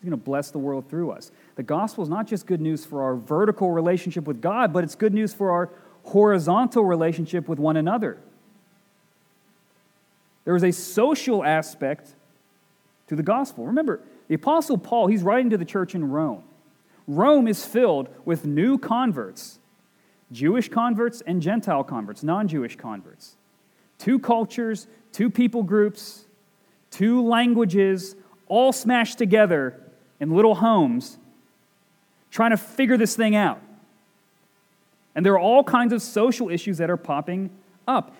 He's 0.00 0.08
going 0.08 0.18
to 0.18 0.24
bless 0.24 0.50
the 0.50 0.58
world 0.58 0.88
through 0.88 1.10
us. 1.10 1.30
The 1.56 1.62
gospel 1.62 2.02
is 2.02 2.08
not 2.08 2.26
just 2.26 2.46
good 2.46 2.60
news 2.60 2.84
for 2.84 3.02
our 3.02 3.14
vertical 3.14 3.70
relationship 3.70 4.24
with 4.24 4.40
God, 4.40 4.72
but 4.72 4.82
it's 4.82 4.94
good 4.94 5.12
news 5.12 5.34
for 5.34 5.50
our 5.50 5.68
horizontal 6.04 6.84
relationship 6.84 7.46
with 7.46 7.58
one 7.58 7.76
another. 7.76 8.16
There 10.44 10.56
is 10.56 10.64
a 10.64 10.72
social 10.72 11.44
aspect 11.44 12.14
to 13.08 13.16
the 13.16 13.22
gospel. 13.22 13.66
Remember, 13.66 14.00
the 14.28 14.34
Apostle 14.34 14.78
Paul, 14.78 15.06
he's 15.08 15.22
writing 15.22 15.50
to 15.50 15.58
the 15.58 15.64
church 15.64 15.94
in 15.94 16.10
Rome. 16.10 16.42
Rome 17.16 17.48
is 17.48 17.64
filled 17.64 18.08
with 18.24 18.44
new 18.46 18.78
converts 18.78 19.58
Jewish 20.32 20.68
converts 20.68 21.22
and 21.26 21.42
Gentile 21.42 21.82
converts, 21.82 22.22
non 22.22 22.46
Jewish 22.46 22.76
converts. 22.76 23.34
Two 23.98 24.18
cultures, 24.18 24.86
two 25.12 25.28
people 25.28 25.64
groups, 25.64 26.24
two 26.90 27.22
languages, 27.22 28.14
all 28.46 28.72
smashed 28.72 29.18
together 29.18 29.80
in 30.20 30.30
little 30.30 30.54
homes, 30.54 31.18
trying 32.30 32.50
to 32.50 32.56
figure 32.56 32.96
this 32.96 33.16
thing 33.16 33.34
out. 33.34 33.60
And 35.16 35.26
there 35.26 35.32
are 35.32 35.40
all 35.40 35.64
kinds 35.64 35.92
of 35.92 36.00
social 36.00 36.48
issues 36.48 36.78
that 36.78 36.90
are 36.90 36.96
popping 36.96 37.50
up. 37.88 38.14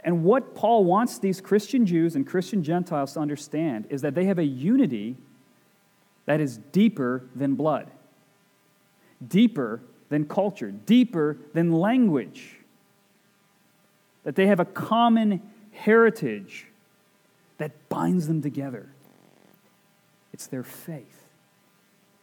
And 0.00 0.22
what 0.22 0.54
Paul 0.54 0.84
wants 0.84 1.18
these 1.18 1.40
Christian 1.40 1.84
Jews 1.84 2.14
and 2.14 2.24
Christian 2.24 2.62
Gentiles 2.62 3.14
to 3.14 3.20
understand 3.20 3.86
is 3.90 4.02
that 4.02 4.14
they 4.14 4.26
have 4.26 4.38
a 4.38 4.44
unity 4.44 5.16
that 6.26 6.40
is 6.40 6.58
deeper 6.58 7.24
than 7.34 7.56
blood, 7.56 7.90
deeper 9.28 9.80
than 10.08 10.26
culture, 10.26 10.70
deeper 10.70 11.36
than 11.52 11.72
language. 11.72 12.56
That 14.24 14.36
they 14.36 14.46
have 14.46 14.60
a 14.60 14.64
common 14.64 15.42
heritage 15.72 16.66
that 17.58 17.88
binds 17.88 18.26
them 18.26 18.42
together. 18.42 18.88
It's 20.32 20.46
their 20.46 20.64
faith. 20.64 21.22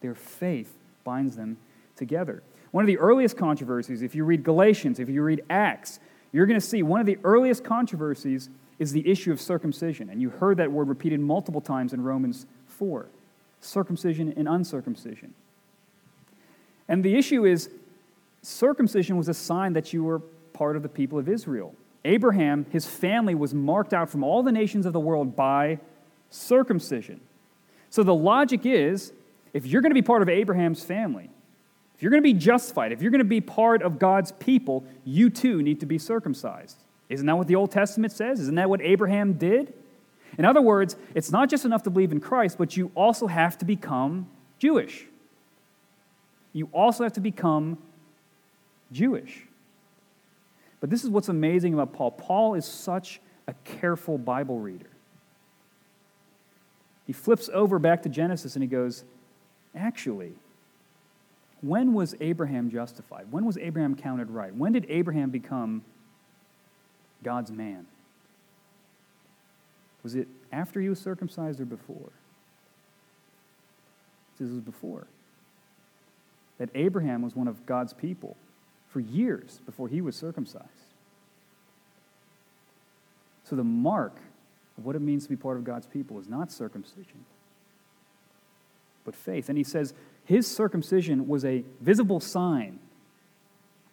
Their 0.01 0.15
faith 0.15 0.73
binds 1.03 1.35
them 1.35 1.57
together. 1.95 2.43
One 2.71 2.83
of 2.83 2.87
the 2.87 2.97
earliest 2.97 3.37
controversies, 3.37 4.01
if 4.01 4.15
you 4.15 4.25
read 4.25 4.43
Galatians, 4.43 4.99
if 4.99 5.09
you 5.09 5.21
read 5.23 5.43
Acts, 5.49 5.99
you're 6.31 6.45
going 6.45 6.59
to 6.59 6.65
see 6.65 6.83
one 6.83 6.99
of 6.99 7.05
the 7.05 7.17
earliest 7.23 7.63
controversies 7.63 8.49
is 8.79 8.91
the 8.91 9.07
issue 9.07 9.31
of 9.31 9.39
circumcision. 9.39 10.09
And 10.09 10.21
you 10.21 10.29
heard 10.29 10.57
that 10.57 10.71
word 10.71 10.87
repeated 10.87 11.19
multiple 11.19 11.61
times 11.61 11.93
in 11.93 12.03
Romans 12.03 12.45
4 12.67 13.07
circumcision 13.61 14.33
and 14.35 14.47
uncircumcision. 14.47 15.33
And 16.87 17.03
the 17.03 17.15
issue 17.15 17.45
is 17.45 17.69
circumcision 18.41 19.17
was 19.17 19.29
a 19.29 19.33
sign 19.33 19.73
that 19.73 19.93
you 19.93 20.03
were 20.03 20.19
part 20.53 20.75
of 20.75 20.83
the 20.83 20.89
people 20.89 21.17
of 21.17 21.29
Israel. 21.29 21.73
Abraham, 22.05 22.65
his 22.69 22.85
family, 22.85 23.33
was 23.33 23.53
marked 23.53 23.93
out 23.93 24.09
from 24.09 24.23
all 24.23 24.43
the 24.43 24.51
nations 24.51 24.85
of 24.85 24.93
the 24.93 24.99
world 24.99 25.35
by 25.35 25.79
circumcision. 26.29 27.21
So 27.89 28.03
the 28.03 28.13
logic 28.13 28.65
is 28.65 29.13
if 29.53 29.65
you're 29.65 29.81
going 29.81 29.91
to 29.91 29.95
be 29.95 30.01
part 30.01 30.21
of 30.21 30.29
Abraham's 30.29 30.83
family, 30.83 31.29
if 31.95 32.01
you're 32.01 32.09
going 32.09 32.21
to 32.21 32.33
be 32.33 32.33
justified, 32.33 32.91
if 32.91 33.01
you're 33.01 33.11
going 33.11 33.19
to 33.19 33.25
be 33.25 33.39
part 33.39 33.81
of 33.81 33.99
God's 33.99 34.31
people, 34.33 34.83
you 35.05 35.29
too 35.29 35.61
need 35.61 35.79
to 35.79 35.85
be 35.85 35.97
circumcised. 35.97 36.77
Isn't 37.07 37.25
that 37.27 37.37
what 37.37 37.47
the 37.47 37.55
Old 37.55 37.71
Testament 37.71 38.11
says? 38.11 38.39
Isn't 38.39 38.55
that 38.55 38.69
what 38.69 38.81
Abraham 38.81 39.33
did? 39.33 39.73
In 40.37 40.45
other 40.45 40.61
words, 40.61 40.95
it's 41.13 41.31
not 41.31 41.49
just 41.49 41.63
enough 41.63 41.83
to 41.83 41.91
believe 41.91 42.11
in 42.11 42.19
Christ, 42.19 42.57
but 42.57 42.75
you 42.75 42.91
also 42.95 43.27
have 43.27 43.57
to 43.59 43.65
become 43.65 44.27
Jewish 44.57 45.05
you 46.53 46.69
also 46.71 47.03
have 47.03 47.13
to 47.13 47.19
become 47.19 47.77
Jewish. 48.91 49.45
But 50.79 50.89
this 50.89 51.03
is 51.03 51.09
what's 51.09 51.29
amazing 51.29 51.73
about 51.73 51.93
Paul. 51.93 52.11
Paul 52.11 52.53
is 52.53 52.65
such 52.65 53.19
a 53.47 53.53
careful 53.65 54.17
Bible 54.17 54.59
reader. 54.59 54.89
He 57.07 57.13
flips 57.13 57.49
over 57.53 57.79
back 57.79 58.03
to 58.03 58.09
Genesis 58.09 58.55
and 58.55 58.63
he 58.63 58.67
goes, 58.67 59.03
Actually, 59.75 60.33
when 61.61 61.93
was 61.93 62.15
Abraham 62.21 62.69
justified? 62.69 63.31
When 63.31 63.45
was 63.45 63.57
Abraham 63.57 63.95
counted 63.95 64.29
right? 64.29 64.53
When 64.53 64.73
did 64.73 64.85
Abraham 64.89 65.31
become 65.31 65.83
God's 67.23 67.51
man? 67.51 67.87
Was 70.03 70.15
it 70.15 70.27
after 70.51 70.79
he 70.79 70.89
was 70.89 70.99
circumcised 70.99 71.59
or 71.59 71.65
before? 71.65 72.11
This 74.37 74.49
was 74.49 74.59
before 74.59 75.07
that 76.57 76.69
Abraham 76.75 77.21
was 77.21 77.35
one 77.35 77.47
of 77.47 77.65
God's 77.65 77.93
people 77.93 78.37
for 78.87 78.99
years 78.99 79.59
before 79.65 79.87
he 79.87 80.01
was 80.01 80.15
circumcised. 80.15 80.67
So 83.43 83.55
the 83.55 83.63
mark 83.63 84.15
of 84.77 84.85
what 84.85 84.95
it 84.95 85.01
means 85.01 85.23
to 85.23 85.29
be 85.29 85.35
part 85.35 85.57
of 85.57 85.63
God's 85.63 85.87
people 85.87 86.19
is 86.19 86.27
not 86.27 86.51
circumcision, 86.51 87.25
but 89.03 89.15
faith. 89.15 89.49
And 89.49 89.57
he 89.57 89.63
says 89.63 89.93
his 90.25 90.47
circumcision 90.47 91.27
was 91.27 91.43
a 91.43 91.63
visible 91.81 92.19
sign 92.19 92.79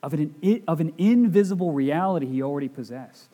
of 0.02 0.14
an, 0.14 0.62
of 0.66 0.80
an 0.80 0.92
invisible 0.98 1.72
reality 1.72 2.26
he 2.26 2.42
already 2.42 2.68
possessed. 2.68 3.28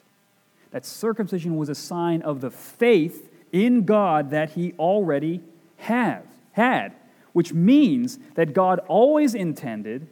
That 0.70 0.84
circumcision 0.84 1.56
was 1.56 1.68
a 1.68 1.74
sign 1.74 2.22
of 2.22 2.40
the 2.40 2.50
faith 2.50 3.30
in 3.52 3.84
God 3.84 4.30
that 4.30 4.50
he 4.50 4.72
already 4.78 5.40
have, 5.78 6.24
had 6.52 6.92
which 7.36 7.52
means 7.52 8.18
that 8.34 8.54
God 8.54 8.78
always 8.88 9.34
intended 9.34 10.06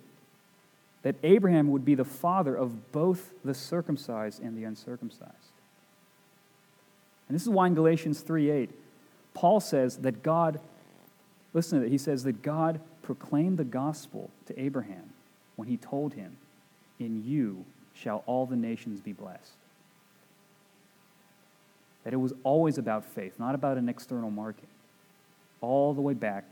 that 1.00 1.14
Abraham 1.22 1.70
would 1.70 1.82
be 1.82 1.94
the 1.94 2.04
father 2.04 2.54
of 2.54 2.92
both 2.92 3.30
the 3.42 3.54
circumcised 3.54 4.42
and 4.42 4.54
the 4.54 4.64
uncircumcised. 4.64 5.32
And 7.26 7.34
this 7.34 7.40
is 7.40 7.48
why 7.48 7.68
in 7.68 7.74
Galatians 7.74 8.20
3:8, 8.20 8.68
Paul 9.32 9.60
says 9.60 9.96
that 10.00 10.22
God, 10.22 10.60
listen 11.54 11.80
to 11.80 11.86
it, 11.86 11.90
he 11.90 11.96
says 11.96 12.24
that 12.24 12.42
God 12.42 12.78
proclaimed 13.00 13.56
the 13.56 13.64
gospel 13.64 14.28
to 14.44 14.60
Abraham 14.60 15.14
when 15.56 15.66
he 15.66 15.78
told 15.78 16.12
him, 16.12 16.36
In 16.98 17.24
you 17.24 17.64
shall 17.94 18.22
all 18.26 18.44
the 18.44 18.54
nations 18.54 19.00
be 19.00 19.14
blessed. 19.14 19.56
that 22.02 22.12
it 22.12 22.18
was 22.18 22.34
always 22.42 22.76
about 22.76 23.02
faith, 23.02 23.38
not 23.38 23.54
about 23.54 23.78
an 23.78 23.88
external 23.88 24.30
marking, 24.30 24.68
all 25.62 25.94
the 25.94 26.02
way 26.02 26.12
back 26.12 26.44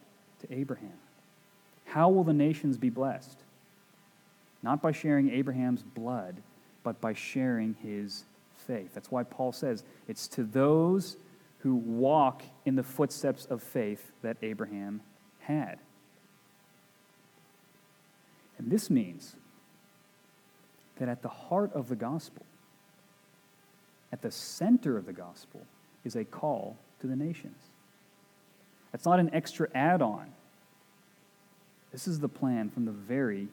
to 0.42 0.54
Abraham. 0.54 0.92
How 1.86 2.08
will 2.08 2.24
the 2.24 2.32
nations 2.32 2.76
be 2.76 2.90
blessed? 2.90 3.38
Not 4.62 4.80
by 4.80 4.92
sharing 4.92 5.30
Abraham's 5.30 5.82
blood, 5.82 6.36
but 6.84 7.00
by 7.00 7.14
sharing 7.14 7.74
his 7.82 8.24
faith. 8.66 8.90
That's 8.94 9.10
why 9.10 9.24
Paul 9.24 9.52
says 9.52 9.82
it's 10.08 10.28
to 10.28 10.44
those 10.44 11.16
who 11.58 11.74
walk 11.74 12.42
in 12.64 12.76
the 12.76 12.82
footsteps 12.82 13.44
of 13.46 13.62
faith 13.62 14.12
that 14.22 14.36
Abraham 14.42 15.00
had. 15.40 15.78
And 18.58 18.70
this 18.70 18.90
means 18.90 19.34
that 20.98 21.08
at 21.08 21.22
the 21.22 21.28
heart 21.28 21.72
of 21.72 21.88
the 21.88 21.96
gospel, 21.96 22.44
at 24.12 24.22
the 24.22 24.30
center 24.30 24.96
of 24.96 25.06
the 25.06 25.12
gospel, 25.12 25.66
is 26.04 26.16
a 26.16 26.24
call 26.24 26.76
to 27.00 27.06
the 27.06 27.16
nations. 27.16 27.58
That's 28.92 29.06
not 29.06 29.18
an 29.18 29.30
extra 29.34 29.68
add 29.74 30.02
on. 30.02 30.32
This 31.90 32.06
is 32.06 32.20
the 32.20 32.28
plan 32.28 32.70
from 32.70 32.84
the 32.84 32.92
very 32.92 33.48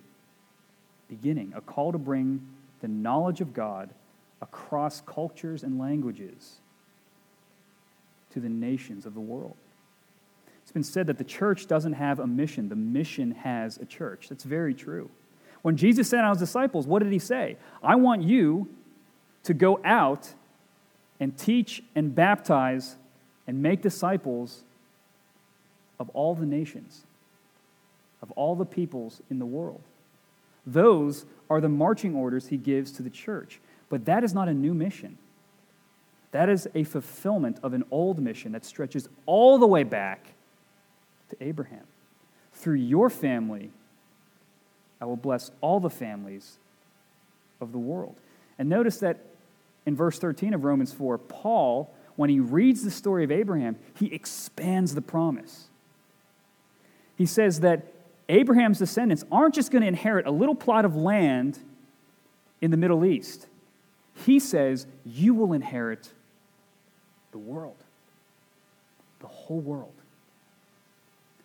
beginning 1.09 1.53
a 1.55 1.61
call 1.61 1.91
to 1.91 1.97
bring 1.97 2.45
the 2.81 2.87
knowledge 2.87 3.41
of 3.41 3.53
God 3.53 3.89
across 4.41 5.01
cultures 5.01 5.63
and 5.63 5.79
languages 5.79 6.57
to 8.31 8.39
the 8.39 8.49
nations 8.49 9.05
of 9.05 9.13
the 9.13 9.19
world. 9.19 9.55
It's 10.61 10.71
been 10.71 10.83
said 10.83 11.07
that 11.07 11.17
the 11.17 11.23
church 11.23 11.67
doesn't 11.67 11.93
have 11.93 12.19
a 12.19 12.27
mission, 12.27 12.69
the 12.69 12.75
mission 12.75 13.31
has 13.31 13.77
a 13.77 13.85
church. 13.85 14.29
That's 14.29 14.43
very 14.43 14.73
true. 14.73 15.09
When 15.61 15.75
Jesus 15.75 16.07
sent 16.09 16.21
out 16.21 16.31
his 16.31 16.39
disciples, 16.39 16.87
what 16.87 17.03
did 17.03 17.11
he 17.11 17.19
say? 17.19 17.57
I 17.83 17.95
want 17.95 18.21
you 18.21 18.69
to 19.43 19.53
go 19.53 19.81
out 19.83 20.33
and 21.19 21.37
teach 21.37 21.83
and 21.95 22.13
baptize 22.13 22.95
and 23.47 23.61
make 23.61 23.81
disciples 23.81 24.63
of 25.99 26.09
all 26.09 26.35
the 26.35 26.45
nations, 26.45 27.01
of 28.21 28.31
all 28.31 28.55
the 28.55 28.65
peoples 28.65 29.21
in 29.29 29.39
the 29.39 29.45
world. 29.45 29.81
Those 30.65 31.25
are 31.49 31.61
the 31.61 31.69
marching 31.69 32.15
orders 32.15 32.47
he 32.47 32.57
gives 32.57 32.91
to 32.93 33.03
the 33.03 33.09
church. 33.09 33.59
But 33.89 34.05
that 34.05 34.23
is 34.23 34.33
not 34.33 34.47
a 34.47 34.53
new 34.53 34.73
mission. 34.73 35.17
That 36.31 36.47
is 36.47 36.67
a 36.75 36.83
fulfillment 36.83 37.59
of 37.63 37.73
an 37.73 37.83
old 37.89 38.19
mission 38.19 38.51
that 38.51 38.63
stretches 38.63 39.09
all 39.25 39.57
the 39.57 39.65
way 39.65 39.83
back 39.83 40.33
to 41.29 41.43
Abraham. 41.43 41.85
Through 42.53 42.75
your 42.75 43.09
family, 43.09 43.71
I 45.01 45.05
will 45.05 45.15
bless 45.15 45.49
all 45.61 45.79
the 45.79 45.89
families 45.89 46.57
of 47.59 47.71
the 47.71 47.79
world. 47.79 48.15
And 48.59 48.69
notice 48.69 48.97
that 48.99 49.25
in 49.85 49.95
verse 49.95 50.19
13 50.19 50.53
of 50.53 50.63
Romans 50.63 50.93
4, 50.93 51.17
Paul, 51.17 51.91
when 52.15 52.29
he 52.29 52.39
reads 52.39 52.83
the 52.83 52.91
story 52.91 53.23
of 53.23 53.31
Abraham, 53.31 53.77
he 53.95 54.13
expands 54.13 54.93
the 54.93 55.01
promise. 55.01 55.68
He 57.19 57.25
says 57.25 57.59
that 57.59 57.85
Abraham's 58.29 58.79
descendants 58.79 59.25
aren't 59.29 59.53
just 59.53 59.71
going 59.71 59.81
to 59.81 59.87
inherit 59.89 60.25
a 60.25 60.31
little 60.31 60.55
plot 60.55 60.85
of 60.85 60.95
land 60.95 61.59
in 62.61 62.71
the 62.71 62.77
Middle 62.77 63.03
East. 63.03 63.45
He 64.25 64.39
says, 64.39 64.87
You 65.05 65.33
will 65.33 65.51
inherit 65.51 66.13
the 67.31 67.37
world, 67.37 67.75
the 69.19 69.27
whole 69.27 69.59
world. 69.59 69.91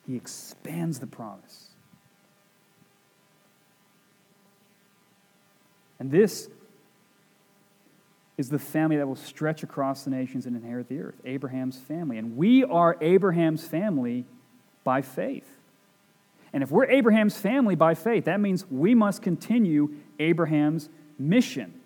He 0.06 0.14
expands 0.14 1.00
the 1.00 1.08
promise. 1.08 1.70
And 5.98 6.08
this 6.08 6.48
is 8.38 8.48
the 8.48 8.60
family 8.60 8.96
that 8.98 9.08
will 9.08 9.16
stretch 9.16 9.64
across 9.64 10.04
the 10.04 10.10
nations 10.10 10.46
and 10.46 10.54
inherit 10.54 10.88
the 10.88 11.00
earth 11.00 11.16
Abraham's 11.24 11.78
family. 11.78 12.16
And 12.16 12.36
we 12.36 12.62
are 12.62 12.96
Abraham's 13.00 13.66
family 13.66 14.24
by 14.84 15.02
faith. 15.02 15.53
And 16.54 16.62
if 16.62 16.70
we're 16.70 16.86
Abraham's 16.86 17.36
family 17.36 17.74
by 17.74 17.94
faith, 17.94 18.26
that 18.26 18.40
means 18.40 18.64
we 18.70 18.94
must 18.94 19.22
continue 19.22 19.92
Abraham's 20.20 20.88
mission. 21.18 21.80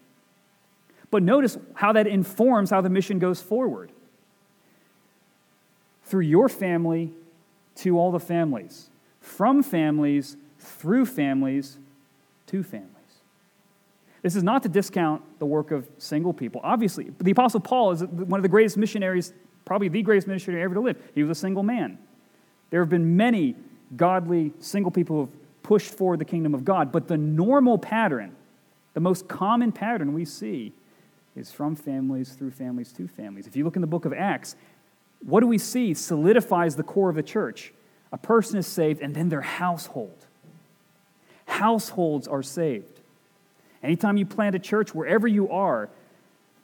But 1.11 1.23
notice 1.23 1.57
how 1.73 1.93
that 1.95 2.07
informs 2.07 2.69
how 2.69 2.83
the 2.83 2.91
mission 2.91 3.19
goes 3.19 3.41
forward. 3.41 3.91
Through 6.05 6.27
your 6.27 6.51
family 6.51 7.13
to 7.77 7.99
all 7.99 8.13
the 8.13 8.21
families, 8.21 8.91
from 9.21 9.63
families 9.63 10.37
through 10.59 11.07
families 11.07 11.79
to 12.49 12.63
families. 12.63 12.93
This 14.23 14.37
is 14.37 14.43
not 14.43 14.63
to 14.65 14.69
discount 14.69 15.23
the 15.39 15.47
work 15.47 15.71
of 15.71 15.89
single 15.97 16.35
people. 16.35 16.61
Obviously, 16.63 17.11
the 17.19 17.31
Apostle 17.31 17.61
Paul 17.61 17.93
is 17.93 18.05
one 18.05 18.39
of 18.39 18.43
the 18.43 18.49
greatest 18.49 18.77
missionaries, 18.77 19.33
probably 19.65 19.89
the 19.89 20.03
greatest 20.03 20.27
missionary 20.27 20.63
ever 20.63 20.75
to 20.75 20.81
live. 20.81 21.01
He 21.15 21.23
was 21.23 21.31
a 21.31 21.41
single 21.41 21.63
man. 21.63 21.99
There 22.71 22.81
have 22.81 22.91
been 22.91 23.17
many 23.17 23.55
godly 23.96 24.53
single 24.61 24.90
people 24.90 25.16
who 25.16 25.20
have 25.22 25.62
pushed 25.62 25.94
forward 25.94 26.18
the 26.18 26.24
kingdom 26.24 26.55
of 26.55 26.64
God, 26.64 26.92
but 26.92 27.09
the 27.09 27.16
normal 27.16 27.79
pattern, 27.79 28.35
the 28.94 29.01
most 29.01 29.29
common 29.29 29.72
pattern 29.72 30.14
we 30.14 30.24
see, 30.24 30.72
is 31.37 31.53
from 31.53 31.77
families 31.77 32.33
through 32.33 32.51
families 32.51 32.92
to 32.92 33.07
families. 33.07 33.46
If 33.46 33.55
you 33.55 33.64
look 33.64 33.77
in 33.77 33.81
the 33.81 33.87
book 33.87 34.05
of 34.05 34.12
Acts, 34.12 34.57
what 35.24 35.40
do 35.40 35.46
we 35.46 35.59
see 35.59 35.94
solidifies 35.94 36.77
the 36.77 36.83
core 36.83 37.11
of 37.11 37.16
the 37.16 37.22
church? 37.22 37.72
A 38.12 38.18
person 38.18 38.59
is 38.59 38.66
saved, 38.66 39.03
and 39.03 39.14
then 39.14 39.29
their 39.29 39.42
household. 39.42 40.27
Households 41.46 42.27
are 42.27 42.42
saved. 42.42 43.01
Anytime 43.83 44.16
you 44.16 44.27
plant 44.27 44.55
a 44.55 44.59
church, 44.59 44.94
wherever 44.94 45.29
you 45.29 45.51
are, 45.51 45.88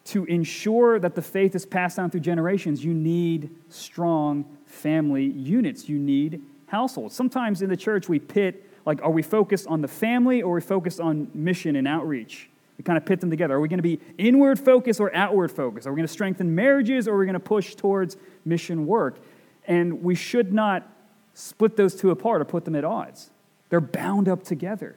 to 0.06 0.24
ensure 0.26 0.98
that 0.98 1.14
the 1.14 1.22
faith 1.22 1.54
is 1.54 1.64
passed 1.64 1.96
down 1.96 2.10
through 2.10 2.20
generations, 2.20 2.84
you 2.84 2.92
need 2.92 3.50
strong 3.68 4.44
family 4.66 5.24
units. 5.24 5.88
You 5.88 5.98
need 5.98 6.42
households. 6.74 7.14
Sometimes 7.14 7.62
in 7.62 7.70
the 7.70 7.76
church, 7.76 8.08
we 8.08 8.18
pit, 8.18 8.68
like, 8.84 9.00
are 9.02 9.10
we 9.10 9.22
focused 9.22 9.66
on 9.68 9.80
the 9.80 9.88
family 9.88 10.42
or 10.42 10.52
are 10.52 10.54
we 10.56 10.60
focused 10.60 11.00
on 11.00 11.30
mission 11.32 11.76
and 11.76 11.86
outreach? 11.86 12.48
We 12.76 12.82
kind 12.82 12.96
of 12.96 13.06
pit 13.06 13.20
them 13.20 13.30
together. 13.30 13.54
Are 13.54 13.60
we 13.60 13.68
going 13.68 13.78
to 13.78 13.82
be 13.82 14.00
inward 14.18 14.58
focused 14.58 14.98
or 14.98 15.14
outward 15.14 15.52
focused? 15.52 15.86
Are 15.86 15.92
we 15.92 15.96
going 15.96 16.08
to 16.08 16.12
strengthen 16.12 16.54
marriages 16.54 17.06
or 17.06 17.14
are 17.14 17.18
we 17.18 17.26
going 17.26 17.34
to 17.34 17.40
push 17.40 17.76
towards 17.76 18.16
mission 18.44 18.86
work? 18.86 19.14
And 19.66 20.02
we 20.02 20.16
should 20.16 20.52
not 20.52 20.90
split 21.34 21.76
those 21.76 21.94
two 21.94 22.10
apart 22.10 22.42
or 22.42 22.44
put 22.44 22.64
them 22.64 22.74
at 22.74 22.84
odds. 22.84 23.30
They're 23.68 23.80
bound 23.80 24.28
up 24.28 24.42
together. 24.42 24.96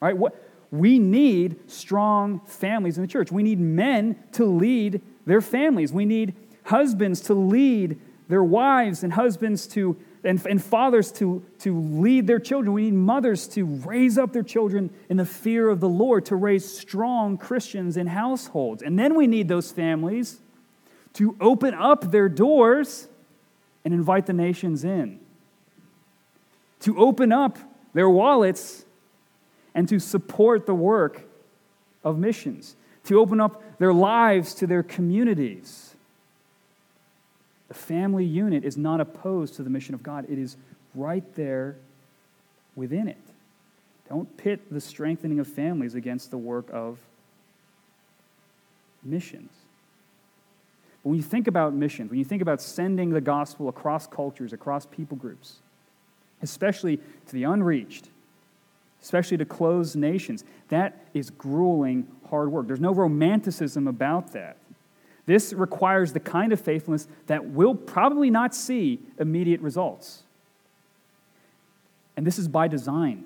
Right? 0.00 0.16
What 0.16 0.34
we 0.72 0.98
need 0.98 1.70
strong 1.70 2.40
families 2.46 2.98
in 2.98 3.02
the 3.02 3.08
church. 3.08 3.30
We 3.30 3.44
need 3.44 3.60
men 3.60 4.16
to 4.32 4.44
lead 4.44 5.00
their 5.24 5.40
families. 5.40 5.92
We 5.92 6.04
need 6.04 6.34
husbands 6.64 7.20
to 7.22 7.34
lead 7.34 8.00
their 8.28 8.42
wives 8.42 9.04
and 9.04 9.12
husbands 9.12 9.68
to 9.68 9.96
and, 10.24 10.44
and 10.46 10.62
fathers 10.62 11.12
to, 11.12 11.44
to 11.60 11.78
lead 11.78 12.26
their 12.26 12.38
children. 12.38 12.72
We 12.72 12.84
need 12.84 12.94
mothers 12.94 13.46
to 13.48 13.64
raise 13.64 14.18
up 14.18 14.32
their 14.32 14.42
children 14.42 14.90
in 15.08 15.16
the 15.16 15.26
fear 15.26 15.68
of 15.68 15.80
the 15.80 15.88
Lord, 15.88 16.24
to 16.26 16.36
raise 16.36 16.64
strong 16.64 17.36
Christians 17.36 17.96
in 17.96 18.06
households. 18.06 18.82
And 18.82 18.98
then 18.98 19.14
we 19.14 19.26
need 19.26 19.48
those 19.48 19.70
families 19.70 20.38
to 21.14 21.36
open 21.40 21.74
up 21.74 22.10
their 22.10 22.28
doors 22.28 23.08
and 23.84 23.92
invite 23.92 24.26
the 24.26 24.32
nations 24.32 24.84
in, 24.84 25.20
to 26.80 26.98
open 26.98 27.32
up 27.32 27.58
their 27.92 28.08
wallets 28.08 28.84
and 29.74 29.88
to 29.88 29.98
support 29.98 30.66
the 30.66 30.74
work 30.74 31.22
of 32.02 32.18
missions, 32.18 32.76
to 33.04 33.20
open 33.20 33.40
up 33.40 33.62
their 33.78 33.92
lives 33.92 34.54
to 34.54 34.66
their 34.66 34.82
communities 34.82 35.93
the 37.68 37.74
family 37.74 38.24
unit 38.24 38.64
is 38.64 38.76
not 38.76 39.00
opposed 39.00 39.54
to 39.56 39.62
the 39.62 39.70
mission 39.70 39.94
of 39.94 40.02
God, 40.02 40.26
it 40.28 40.38
is 40.38 40.56
right 40.94 41.24
there 41.34 41.76
within 42.76 43.08
it. 43.08 43.16
Don't 44.08 44.36
pit 44.36 44.60
the 44.70 44.80
strengthening 44.80 45.40
of 45.40 45.48
families 45.48 45.94
against 45.94 46.30
the 46.30 46.38
work 46.38 46.66
of 46.72 46.98
missions. 49.02 49.50
But 51.02 51.10
when 51.10 51.16
you 51.16 51.22
think 51.22 51.48
about 51.48 51.74
missions, 51.74 52.10
when 52.10 52.18
you 52.18 52.24
think 52.24 52.42
about 52.42 52.60
sending 52.60 53.10
the 53.10 53.20
gospel 53.20 53.68
across 53.68 54.06
cultures, 54.06 54.52
across 54.52 54.86
people 54.86 55.16
groups, 55.16 55.56
especially 56.42 56.96
to 56.96 57.32
the 57.32 57.44
unreached, 57.44 58.08
especially 59.02 59.36
to 59.36 59.44
closed 59.44 59.96
nations, 59.96 60.44
that 60.68 61.06
is 61.12 61.30
grueling 61.30 62.06
hard 62.30 62.50
work. 62.50 62.66
There's 62.66 62.80
no 62.80 62.92
romanticism 62.92 63.86
about 63.86 64.32
that. 64.32 64.56
This 65.26 65.52
requires 65.52 66.12
the 66.12 66.20
kind 66.20 66.52
of 66.52 66.60
faithfulness 66.60 67.08
that 67.26 67.46
will 67.46 67.74
probably 67.74 68.30
not 68.30 68.54
see 68.54 69.00
immediate 69.18 69.60
results. 69.60 70.22
And 72.16 72.26
this 72.26 72.38
is 72.38 72.46
by 72.46 72.68
design. 72.68 73.24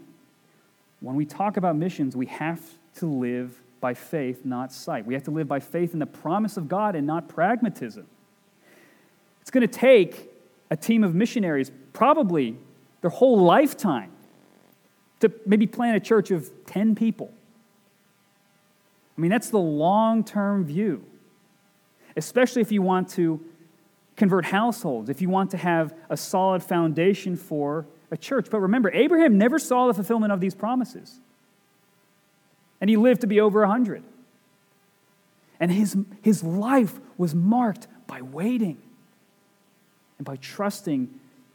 When 1.00 1.16
we 1.16 1.24
talk 1.24 1.56
about 1.56 1.76
missions, 1.76 2.16
we 2.16 2.26
have 2.26 2.61
to 2.96 3.06
live 3.06 3.61
by 3.80 3.94
faith, 3.94 4.44
not 4.44 4.72
sight. 4.72 5.06
We 5.06 5.14
have 5.14 5.22
to 5.24 5.30
live 5.30 5.48
by 5.48 5.61
faith 5.61 5.92
in 5.92 5.98
the 5.98 6.06
promise 6.06 6.56
of 6.56 6.68
God 6.68 6.96
and 6.96 7.06
not 7.06 7.28
pragmatism. 7.28 8.06
It's 9.40 9.50
going 9.50 9.66
to 9.66 9.78
take 9.78 10.30
a 10.70 10.76
team 10.76 11.04
of 11.04 11.14
missionaries, 11.14 11.70
probably 11.92 12.56
their 13.00 13.11
whole 13.11 13.38
lifetime, 13.38 14.11
to 15.20 15.32
maybe 15.46 15.66
plant 15.66 15.96
a 15.96 16.00
church 16.00 16.30
of 16.30 16.50
10 16.66 16.94
people. 16.94 17.32
I 19.16 19.20
mean, 19.20 19.30
that's 19.30 19.50
the 19.50 19.58
long 19.58 20.22
term 20.22 20.64
view. 20.64 21.04
Especially 22.18 22.61
if 22.62 22.70
you 22.70 22.83
want 22.83 23.09
to 23.11 23.40
convert 24.16 24.44
households, 24.44 25.09
if 25.09 25.22
you 25.22 25.28
want 25.28 25.50
to 25.52 25.57
have 25.57 25.94
a 26.11 26.16
solid 26.16 26.62
foundation 26.62 27.37
for 27.37 27.87
a 28.11 28.16
church. 28.16 28.48
But 28.50 28.61
remember, 28.61 28.90
Abraham 28.92 29.38
never 29.38 29.59
saw 29.59 29.87
the 29.87 29.94
fulfillment 29.94 30.33
of 30.33 30.40
these 30.40 30.54
promises. 30.54 31.20
And 32.81 32.90
he 32.90 32.96
lived 32.96 33.22
to 33.22 33.26
be 33.26 33.40
over 33.40 33.61
100. 33.61 34.02
And 35.61 35.72
his, 35.72 35.96
his 36.22 36.44
life 36.44 37.00
was 37.16 37.35
marked 37.35 37.87
by 38.07 38.22
waiting 38.22 38.78
and 40.18 40.24
by 40.24 40.37
trusting 40.37 41.09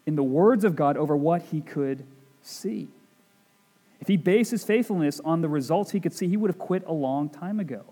in 0.06 0.16
the 0.16 0.24
words 0.24 0.64
of 0.64 0.76
God 0.76 0.98
over 0.98 1.16
what 1.16 1.42
he 1.44 1.62
could 1.62 2.06
see. 2.42 2.88
If 4.00 4.08
he 4.08 4.18
based 4.18 4.52
his 4.52 4.66
faithfulness 4.66 5.22
on 5.24 5.42
the 5.42 5.48
results 5.48 5.92
he 5.92 6.00
could 6.00 6.14
see, 6.14 6.28
he 6.28 6.36
would 6.36 6.50
have 6.50 6.60
quit 6.60 6.84
a 6.86 6.94
long 6.94 7.30
time 7.30 7.60
ago. 7.60 7.84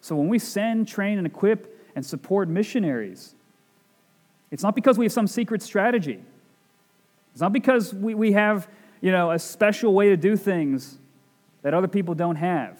So 0.00 0.14
when 0.14 0.28
we 0.28 0.38
send, 0.38 0.86
train, 0.86 1.18
and 1.18 1.26
equip 1.26 1.77
and 1.98 2.06
support 2.06 2.48
missionaries, 2.48 3.34
it's 4.52 4.62
not 4.62 4.76
because 4.76 4.96
we 4.96 5.04
have 5.04 5.10
some 5.10 5.26
secret 5.26 5.60
strategy. 5.60 6.20
It's 7.32 7.40
not 7.40 7.52
because 7.52 7.92
we, 7.92 8.14
we 8.14 8.30
have, 8.34 8.68
you 9.00 9.10
know, 9.10 9.32
a 9.32 9.38
special 9.40 9.92
way 9.92 10.10
to 10.10 10.16
do 10.16 10.36
things 10.36 10.96
that 11.62 11.74
other 11.74 11.88
people 11.88 12.14
don't 12.14 12.36
have. 12.36 12.78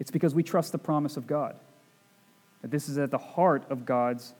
It's 0.00 0.10
because 0.10 0.34
we 0.34 0.42
trust 0.42 0.72
the 0.72 0.78
promise 0.78 1.16
of 1.16 1.28
God. 1.28 1.54
That 2.62 2.72
this 2.72 2.88
is 2.88 2.98
at 2.98 3.12
the 3.12 3.18
heart 3.18 3.62
of 3.70 3.86
God's 3.86 4.34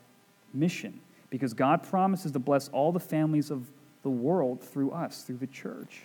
mission. 0.53 0.99
Because 1.29 1.53
God 1.53 1.83
promises 1.83 2.33
to 2.33 2.39
bless 2.39 2.67
all 2.67 2.91
the 2.91 2.99
families 2.99 3.49
of 3.49 3.65
the 4.03 4.09
world 4.09 4.61
through 4.61 4.91
us, 4.91 5.23
through 5.23 5.37
the 5.37 5.47
church. 5.47 6.01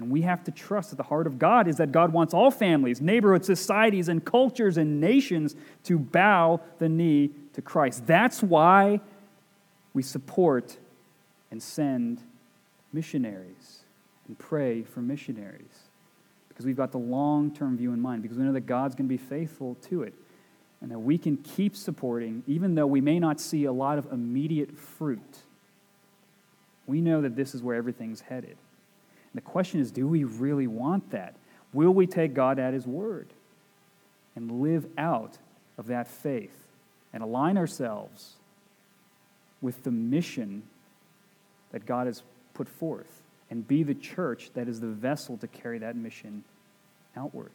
And 0.00 0.10
we 0.10 0.22
have 0.22 0.42
to 0.44 0.50
trust 0.50 0.90
that 0.90 0.96
the 0.96 1.02
heart 1.02 1.26
of 1.26 1.38
God 1.38 1.68
is 1.68 1.76
that 1.76 1.92
God 1.92 2.12
wants 2.12 2.32
all 2.32 2.50
families, 2.50 3.02
neighborhoods, 3.02 3.46
societies, 3.46 4.08
and 4.08 4.24
cultures 4.24 4.78
and 4.78 4.98
nations 4.98 5.54
to 5.84 5.98
bow 5.98 6.60
the 6.78 6.88
knee 6.88 7.30
to 7.52 7.60
Christ. 7.60 8.06
That's 8.06 8.42
why 8.42 9.00
we 9.92 10.02
support 10.02 10.78
and 11.50 11.62
send 11.62 12.22
missionaries 12.94 13.80
and 14.26 14.38
pray 14.38 14.82
for 14.82 15.00
missionaries. 15.00 15.84
Because 16.48 16.64
we've 16.64 16.76
got 16.76 16.92
the 16.92 16.98
long 16.98 17.54
term 17.54 17.76
view 17.76 17.92
in 17.92 18.00
mind, 18.00 18.22
because 18.22 18.38
we 18.38 18.44
know 18.44 18.52
that 18.52 18.62
God's 18.62 18.94
going 18.94 19.06
to 19.06 19.12
be 19.12 19.18
faithful 19.22 19.76
to 19.90 20.02
it. 20.02 20.14
And 20.80 20.90
that 20.90 20.98
we 20.98 21.18
can 21.18 21.36
keep 21.36 21.76
supporting, 21.76 22.42
even 22.46 22.74
though 22.74 22.86
we 22.86 23.02
may 23.02 23.18
not 23.18 23.38
see 23.38 23.64
a 23.66 23.72
lot 23.72 23.98
of 23.98 24.10
immediate 24.10 24.78
fruit. 24.78 25.40
We 26.86 27.02
know 27.02 27.20
that 27.20 27.36
this 27.36 27.54
is 27.54 27.62
where 27.62 27.76
everything's 27.76 28.22
headed. 28.22 28.56
And 29.32 29.42
the 29.42 29.46
question 29.46 29.80
is 29.80 29.90
do 29.90 30.06
we 30.06 30.24
really 30.24 30.66
want 30.66 31.10
that? 31.10 31.34
Will 31.72 31.92
we 31.92 32.06
take 32.06 32.34
God 32.34 32.58
at 32.58 32.74
His 32.74 32.86
word 32.86 33.28
and 34.34 34.60
live 34.60 34.86
out 34.98 35.38
of 35.78 35.86
that 35.86 36.08
faith 36.08 36.66
and 37.12 37.22
align 37.22 37.56
ourselves 37.56 38.34
with 39.60 39.84
the 39.84 39.90
mission 39.90 40.62
that 41.72 41.86
God 41.86 42.06
has 42.06 42.22
put 42.54 42.68
forth 42.68 43.22
and 43.50 43.66
be 43.66 43.82
the 43.82 43.94
church 43.94 44.50
that 44.54 44.68
is 44.68 44.80
the 44.80 44.88
vessel 44.88 45.36
to 45.38 45.46
carry 45.46 45.78
that 45.78 45.96
mission 45.96 46.44
outward? 47.16 47.50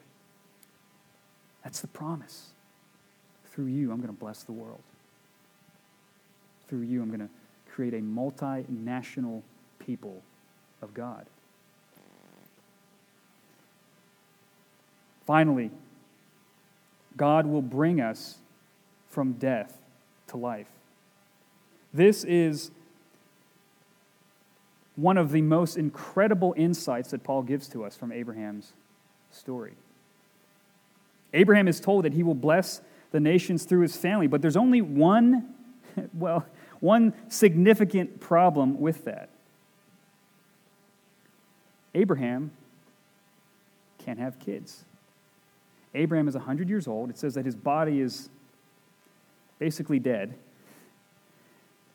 That's 1.64 1.82
the 1.82 1.88
promise. 1.88 2.52
Through 3.52 3.66
you, 3.66 3.92
I'm 3.92 3.98
going 3.98 4.14
to 4.14 4.20
bless 4.20 4.44
the 4.44 4.52
world. 4.52 4.84
Through 6.70 6.82
you, 6.82 7.02
I'm 7.02 7.08
going 7.08 7.22
to 7.22 7.30
create 7.72 7.94
a 7.94 8.02
multinational 8.02 9.42
people 9.80 10.22
of 10.82 10.94
God. 10.94 11.26
Finally, 15.26 15.72
God 17.18 17.46
will 17.46 17.62
bring 17.62 18.00
us 18.02 18.38
from 19.10 19.34
death 19.34 19.78
to 20.28 20.38
life. 20.38 20.70
This 21.94 22.24
is 22.24 22.72
one 24.96 25.18
of 25.18 25.32
the 25.32 25.42
most 25.42 25.78
incredible 25.78 26.54
insights 26.58 27.12
that 27.12 27.24
Paul 27.24 27.42
gives 27.42 27.68
to 27.70 27.84
us 27.84 27.96
from 27.96 28.12
Abraham's 28.12 28.74
story. 29.32 29.74
Abraham 31.34 31.68
is 31.68 31.80
told 31.80 32.06
that 32.06 32.14
he 32.14 32.24
will 32.24 32.36
bless 32.36 32.82
the 33.12 33.20
nations 33.20 33.66
through 33.66 33.82
his 33.82 33.96
family, 33.96 34.28
but 34.28 34.42
there's 34.42 34.58
only 34.58 34.82
one, 34.82 35.54
well, 36.14 36.46
one 36.80 37.14
significant 37.30 38.20
problem 38.20 38.80
with 38.80 39.06
that. 39.06 39.30
Abraham 41.94 42.52
can't 43.98 44.20
have 44.20 44.40
kids. 44.40 44.84
Abraham 45.96 46.28
is 46.28 46.36
100 46.36 46.70
years 46.70 46.88
old. 46.88 47.10
It 47.10 47.18
says 47.18 47.34
that 47.36 47.46
his 47.46 47.56
body 47.56 48.02
is 48.02 48.30
basically 49.58 49.98
dead, 49.98 50.36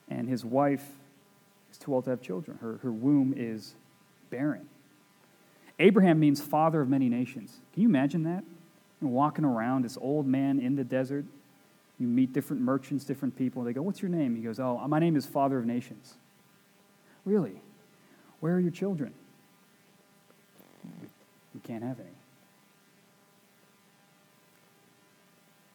and 0.08 0.28
his 0.28 0.44
wife 0.44 0.84
is 1.70 1.78
too 1.78 1.94
old 1.94 2.04
to 2.04 2.10
have 2.10 2.22
children. 2.22 2.58
Her, 2.60 2.78
her 2.82 2.90
womb 2.90 3.34
is 3.36 3.74
barren. 4.30 4.68
Abraham 5.78 6.18
means 6.18 6.40
father 6.40 6.80
of 6.80 6.88
many 6.88 7.08
nations. 7.08 7.58
Can 7.72 7.82
you 7.82 7.88
imagine 7.88 8.24
that? 8.24 8.42
Walking 9.00 9.44
around, 9.44 9.82
this 9.82 9.96
old 10.00 10.26
man 10.26 10.60
in 10.60 10.76
the 10.76 10.84
desert. 10.84 11.24
You 11.98 12.06
meet 12.06 12.32
different 12.34 12.60
merchants, 12.60 13.04
different 13.04 13.36
people. 13.36 13.62
and 13.62 13.68
They 13.68 13.72
go, 13.72 13.82
What's 13.82 14.02
your 14.02 14.10
name? 14.10 14.36
He 14.36 14.42
goes, 14.42 14.60
Oh, 14.60 14.86
my 14.88 14.98
name 14.98 15.16
is 15.16 15.24
Father 15.24 15.58
of 15.58 15.64
Nations. 15.64 16.14
Really? 17.24 17.62
Where 18.40 18.54
are 18.54 18.60
your 18.60 18.70
children? 18.70 19.14
We 21.54 21.60
can't 21.60 21.82
have 21.82 21.98
any. 21.98 22.19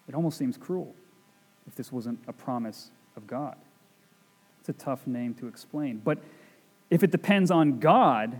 It 0.07 0.15
almost 0.15 0.37
seems 0.37 0.57
cruel 0.57 0.93
if 1.67 1.75
this 1.75 1.91
wasn't 1.91 2.19
a 2.27 2.33
promise 2.33 2.91
of 3.15 3.27
God. 3.27 3.55
It's 4.59 4.69
a 4.69 4.73
tough 4.73 5.05
name 5.07 5.33
to 5.35 5.47
explain. 5.47 6.01
But 6.03 6.19
if 6.89 7.03
it 7.03 7.11
depends 7.11 7.51
on 7.51 7.79
God, 7.79 8.39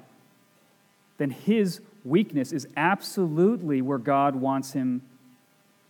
then 1.18 1.30
his 1.30 1.82
weakness 2.04 2.52
is 2.52 2.68
absolutely 2.78 3.82
where 3.82 3.98
God 3.98 4.36
wants 4.36 4.74
him 4.74 5.02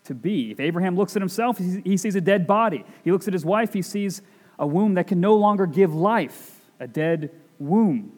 to 0.06 0.14
be. 0.14 0.52
If 0.52 0.60
Abraham 0.60 0.96
looks 0.96 1.16
at 1.16 1.22
himself, 1.22 1.58
he 1.58 1.98
sees 1.98 2.16
a 2.16 2.22
dead 2.22 2.48
body. 2.48 2.86
He 3.04 3.12
looks 3.12 3.28
at 3.28 3.34
his 3.34 3.44
wife, 3.44 3.74
he 3.74 3.82
sees 3.82 4.22
a 4.60 4.68
womb 4.68 4.94
that 4.94 5.08
can 5.08 5.20
no 5.20 5.36
longer 5.36 5.66
give 5.66 5.94
life, 5.94 6.62
a 6.80 6.88
dead 6.88 7.32
womb. 7.60 8.12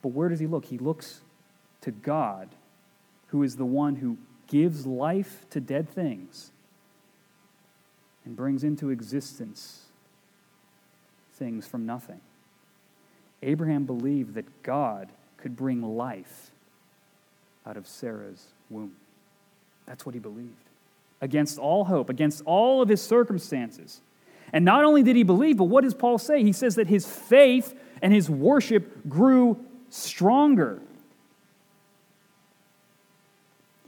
But 0.00 0.08
where 0.10 0.28
does 0.28 0.40
he 0.40 0.46
look? 0.46 0.66
He 0.66 0.78
looks 0.78 1.20
to 1.82 1.90
God, 1.90 2.48
who 3.28 3.42
is 3.42 3.56
the 3.56 3.64
one 3.64 3.96
who 3.96 4.16
gives 4.52 4.86
life 4.86 5.46
to 5.48 5.60
dead 5.60 5.88
things 5.88 6.50
and 8.26 8.36
brings 8.36 8.62
into 8.62 8.90
existence 8.90 9.86
things 11.36 11.66
from 11.66 11.86
nothing. 11.86 12.20
Abraham 13.42 13.86
believed 13.86 14.34
that 14.34 14.62
God 14.62 15.08
could 15.38 15.56
bring 15.56 15.96
life 15.96 16.50
out 17.66 17.78
of 17.78 17.88
Sarah's 17.88 18.48
womb. 18.68 18.92
That's 19.86 20.04
what 20.04 20.14
he 20.14 20.20
believed. 20.20 20.52
Against 21.22 21.58
all 21.58 21.86
hope, 21.86 22.10
against 22.10 22.42
all 22.44 22.82
of 22.82 22.90
his 22.90 23.00
circumstances. 23.00 24.02
And 24.52 24.66
not 24.66 24.84
only 24.84 25.02
did 25.02 25.16
he 25.16 25.22
believe, 25.22 25.56
but 25.56 25.64
what 25.64 25.82
does 25.82 25.94
Paul 25.94 26.18
say? 26.18 26.42
He 26.42 26.52
says 26.52 26.74
that 26.74 26.88
his 26.88 27.06
faith 27.06 27.74
and 28.02 28.12
his 28.12 28.28
worship 28.28 29.08
grew 29.08 29.64
stronger. 29.88 30.82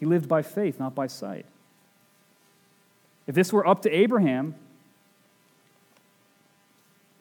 He 0.04 0.06
lived 0.06 0.28
by 0.28 0.42
faith, 0.42 0.78
not 0.78 0.94
by 0.94 1.06
sight. 1.06 1.46
If 3.26 3.34
this 3.34 3.54
were 3.54 3.66
up 3.66 3.80
to 3.82 3.90
Abraham, 3.90 4.54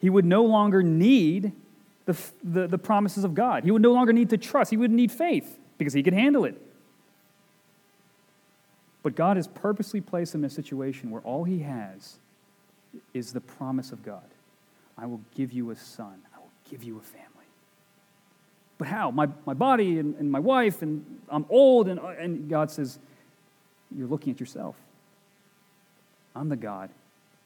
he 0.02 0.10
would 0.10 0.26
no 0.26 0.44
longer 0.44 0.82
need 0.82 1.52
the, 2.04 2.14
the, 2.42 2.66
the, 2.66 2.76
promises 2.76 3.24
of 3.24 3.34
God. 3.34 3.64
He 3.64 3.70
would 3.70 3.80
no 3.80 3.94
longer 3.94 4.12
need 4.12 4.28
to 4.28 4.36
trust. 4.36 4.70
He 4.70 4.76
wouldn't 4.76 4.98
need 4.98 5.10
faith 5.10 5.58
because 5.78 5.94
he 5.94 6.02
could 6.02 6.12
handle 6.12 6.44
it. 6.44 6.60
But 9.02 9.14
God 9.14 9.38
has 9.38 9.48
purposely 9.48 10.02
placed 10.02 10.34
him 10.34 10.42
in 10.42 10.48
a 10.48 10.50
situation 10.50 11.10
where 11.10 11.22
all 11.22 11.44
he 11.44 11.60
has 11.60 12.16
is 13.14 13.32
the 13.32 13.40
promise 13.40 13.92
of 13.92 14.04
God 14.04 14.24
I 14.98 15.06
will 15.06 15.22
give 15.34 15.52
you 15.52 15.70
a 15.70 15.76
son, 15.76 16.20
I 16.36 16.38
will 16.38 16.52
give 16.70 16.84
you 16.84 16.98
a 16.98 17.00
family. 17.00 17.33
But 18.84 18.90
how? 18.90 19.10
My, 19.10 19.28
my 19.46 19.54
body 19.54 19.98
and, 19.98 20.14
and 20.16 20.30
my 20.30 20.40
wife, 20.40 20.82
and 20.82 21.06
I'm 21.30 21.46
old, 21.48 21.88
and, 21.88 21.98
and 21.98 22.50
God 22.50 22.70
says, 22.70 22.98
You're 23.96 24.06
looking 24.06 24.34
at 24.34 24.40
yourself. 24.40 24.76
I'm 26.36 26.50
the 26.50 26.56
God 26.56 26.90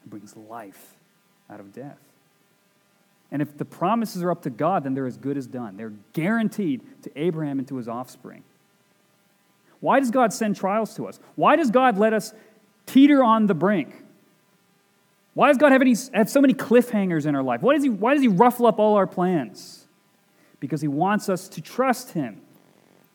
who 0.03 0.09
brings 0.09 0.35
life 0.35 0.95
out 1.49 1.61
of 1.61 1.73
death. 1.73 1.97
And 3.31 3.41
if 3.41 3.57
the 3.57 3.63
promises 3.63 4.21
are 4.21 4.31
up 4.31 4.41
to 4.41 4.49
God, 4.49 4.83
then 4.83 4.95
they're 4.95 5.07
as 5.07 5.15
good 5.15 5.37
as 5.37 5.47
done. 5.47 5.77
They're 5.77 5.93
guaranteed 6.11 6.81
to 7.03 7.11
Abraham 7.15 7.57
and 7.57 7.67
to 7.69 7.77
his 7.77 7.87
offspring. 7.87 8.43
Why 9.79 10.01
does 10.01 10.11
God 10.11 10.33
send 10.33 10.57
trials 10.57 10.93
to 10.97 11.07
us? 11.07 11.21
Why 11.37 11.55
does 11.55 11.71
God 11.71 11.97
let 11.97 12.11
us 12.11 12.33
teeter 12.85 13.23
on 13.23 13.47
the 13.47 13.53
brink? 13.53 13.95
Why 15.35 15.47
does 15.47 15.57
God 15.57 15.71
have, 15.71 15.81
any, 15.81 15.95
have 16.13 16.29
so 16.29 16.41
many 16.41 16.53
cliffhangers 16.53 17.25
in 17.25 17.33
our 17.33 17.43
life? 17.43 17.61
Why 17.61 17.75
does, 17.75 17.83
he, 17.83 17.89
why 17.89 18.13
does 18.13 18.23
He 18.23 18.27
ruffle 18.27 18.67
up 18.67 18.77
all 18.77 18.95
our 18.95 19.07
plans? 19.07 19.85
Because 20.59 20.81
he 20.81 20.87
wants 20.87 21.29
us 21.29 21.47
to 21.49 21.61
trust 21.61 22.11
him. 22.11 22.41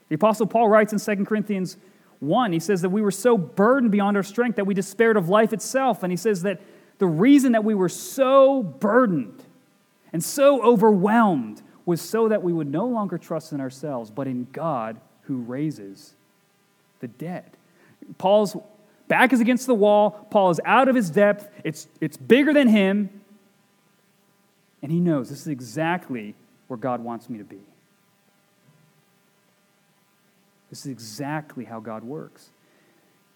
The 0.09 0.15
Apostle 0.15 0.47
Paul 0.47 0.69
writes 0.69 0.93
in 0.93 0.99
2 0.99 1.25
Corinthians 1.25 1.77
1, 2.21 2.53
he 2.53 2.61
says 2.61 2.83
that 2.83 2.91
we 2.91 3.03
were 3.03 3.11
so 3.11 3.37
burdened 3.37 3.93
beyond 3.93 4.17
our 4.17 4.23
strength 4.23 4.57
that 4.57 4.67
we 4.67 4.75
despaired 4.75 5.17
of 5.17 5.29
life 5.29 5.53
itself. 5.53 6.03
And 6.03 6.13
he 6.13 6.17
says 6.17 6.43
that 6.43 6.61
the 6.99 7.07
reason 7.07 7.53
that 7.53 7.65
we 7.65 7.75
were 7.75 7.89
so 7.89 8.63
burdened 8.63 9.43
and 10.13 10.23
so 10.23 10.63
overwhelmed 10.63 11.63
was 11.87 12.01
so 12.01 12.29
that 12.29 12.43
we 12.43 12.53
would 12.53 12.71
no 12.71 12.87
longer 12.87 13.19
trust 13.19 13.53
in 13.53 13.61
ourselves, 13.61 14.11
but 14.11 14.27
in 14.27 14.47
God 14.53 15.01
who 15.23 15.37
raises 15.37 16.15
the 17.01 17.09
dead. 17.09 17.45
Paul's 18.17 18.57
back 19.09 19.33
is 19.33 19.41
against 19.41 19.67
the 19.67 19.75
wall. 19.75 20.27
Paul 20.31 20.51
is 20.51 20.61
out 20.65 20.89
of 20.89 20.95
his 20.95 21.11
depth. 21.11 21.49
It's, 21.63 21.89
it's 22.01 22.17
bigger 22.17 22.53
than 22.53 22.69
him. 22.69 23.11
And 24.83 24.93
he 24.93 25.01
knows 25.01 25.31
this 25.31 25.41
is 25.41 25.49
exactly 25.49 26.35
where 26.69 26.77
God 26.79 27.03
wants 27.03 27.29
me 27.29 27.39
to 27.39 27.45
be. 27.45 27.61
This 30.71 30.81
is 30.81 30.87
exactly 30.87 31.65
how 31.65 31.81
God 31.81 32.03
works. 32.05 32.51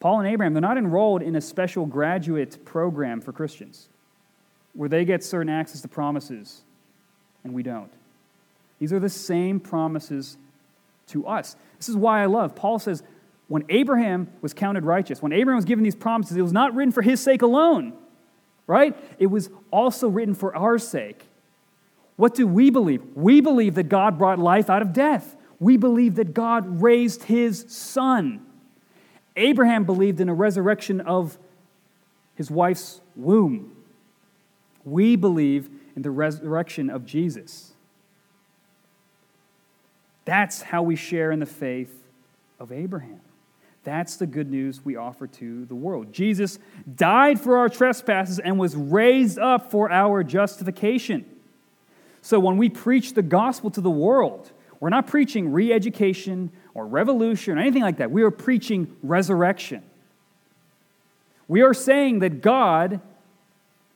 Paul 0.00 0.20
and 0.20 0.28
Abraham, 0.28 0.54
they're 0.54 0.60
not 0.60 0.78
enrolled 0.78 1.22
in 1.22 1.36
a 1.36 1.40
special 1.40 1.86
graduate 1.86 2.64
program 2.64 3.20
for 3.20 3.32
Christians 3.32 3.88
where 4.74 4.88
they 4.88 5.04
get 5.04 5.24
certain 5.24 5.48
access 5.48 5.80
to 5.82 5.88
promises 5.88 6.62
and 7.44 7.52
we 7.52 7.62
don't. 7.62 7.90
These 8.78 8.92
are 8.92 9.00
the 9.00 9.08
same 9.08 9.58
promises 9.58 10.36
to 11.08 11.26
us. 11.26 11.56
This 11.78 11.88
is 11.88 11.96
why 11.96 12.22
I 12.22 12.26
love. 12.26 12.54
Paul 12.54 12.78
says, 12.78 13.02
when 13.48 13.64
Abraham 13.68 14.28
was 14.40 14.52
counted 14.52 14.84
righteous, 14.84 15.22
when 15.22 15.32
Abraham 15.32 15.56
was 15.56 15.64
given 15.64 15.82
these 15.82 15.96
promises, 15.96 16.36
it 16.36 16.42
was 16.42 16.52
not 16.52 16.74
written 16.74 16.92
for 16.92 17.02
his 17.02 17.20
sake 17.20 17.42
alone, 17.42 17.92
right? 18.66 18.96
It 19.18 19.26
was 19.28 19.50
also 19.70 20.08
written 20.08 20.34
for 20.34 20.54
our 20.54 20.78
sake. 20.78 21.24
What 22.18 22.34
do 22.34 22.48
we 22.48 22.70
believe? 22.70 23.00
We 23.14 23.40
believe 23.40 23.76
that 23.76 23.88
God 23.88 24.18
brought 24.18 24.40
life 24.40 24.68
out 24.68 24.82
of 24.82 24.92
death. 24.92 25.36
We 25.60 25.76
believe 25.76 26.16
that 26.16 26.34
God 26.34 26.82
raised 26.82 27.22
his 27.22 27.64
son. 27.68 28.44
Abraham 29.36 29.84
believed 29.84 30.20
in 30.20 30.28
a 30.28 30.34
resurrection 30.34 31.00
of 31.00 31.38
his 32.34 32.50
wife's 32.50 33.00
womb. 33.14 33.70
We 34.84 35.14
believe 35.14 35.70
in 35.94 36.02
the 36.02 36.10
resurrection 36.10 36.90
of 36.90 37.06
Jesus. 37.06 37.72
That's 40.24 40.60
how 40.60 40.82
we 40.82 40.96
share 40.96 41.30
in 41.30 41.38
the 41.38 41.46
faith 41.46 42.02
of 42.58 42.72
Abraham. 42.72 43.20
That's 43.84 44.16
the 44.16 44.26
good 44.26 44.50
news 44.50 44.84
we 44.84 44.96
offer 44.96 45.28
to 45.28 45.66
the 45.66 45.76
world. 45.76 46.12
Jesus 46.12 46.58
died 46.96 47.40
for 47.40 47.58
our 47.58 47.68
trespasses 47.68 48.40
and 48.40 48.58
was 48.58 48.74
raised 48.74 49.38
up 49.38 49.70
for 49.70 49.88
our 49.88 50.24
justification. 50.24 51.24
So 52.28 52.38
when 52.38 52.58
we 52.58 52.68
preach 52.68 53.14
the 53.14 53.22
gospel 53.22 53.70
to 53.70 53.80
the 53.80 53.88
world, 53.88 54.52
we're 54.80 54.90
not 54.90 55.06
preaching 55.06 55.50
re 55.50 55.72
education 55.72 56.52
or 56.74 56.86
revolution 56.86 57.56
or 57.56 57.60
anything 57.62 57.80
like 57.80 57.96
that. 57.96 58.10
We 58.10 58.22
are 58.22 58.30
preaching 58.30 58.94
resurrection. 59.02 59.82
We 61.48 61.62
are 61.62 61.72
saying 61.72 62.18
that 62.18 62.42
God 62.42 63.00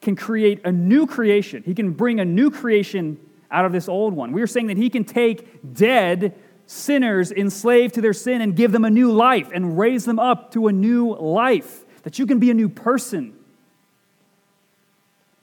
can 0.01 0.15
create 0.15 0.65
a 0.65 0.71
new 0.71 1.05
creation, 1.05 1.61
He 1.63 1.75
can 1.75 1.91
bring 1.91 2.19
a 2.19 2.25
new 2.25 2.49
creation 2.49 3.19
out 3.51 3.65
of 3.65 3.71
this 3.71 3.87
old 3.87 4.15
one. 4.15 4.31
We 4.31 4.41
are 4.41 4.47
saying 4.47 4.65
that 4.65 4.77
He 4.77 4.89
can 4.89 5.03
take 5.03 5.71
dead 5.71 6.33
sinners 6.65 7.31
enslaved 7.31 7.93
to 7.93 8.01
their 8.01 8.13
sin 8.13 8.41
and 8.41 8.55
give 8.55 8.71
them 8.71 8.83
a 8.83 8.89
new 8.89 9.11
life 9.11 9.51
and 9.53 9.77
raise 9.77 10.05
them 10.05 10.17
up 10.17 10.53
to 10.53 10.69
a 10.69 10.71
new 10.71 11.13
life, 11.13 11.85
that 12.01 12.17
you 12.17 12.25
can 12.25 12.39
be 12.39 12.49
a 12.49 12.55
new 12.55 12.67
person. 12.67 13.37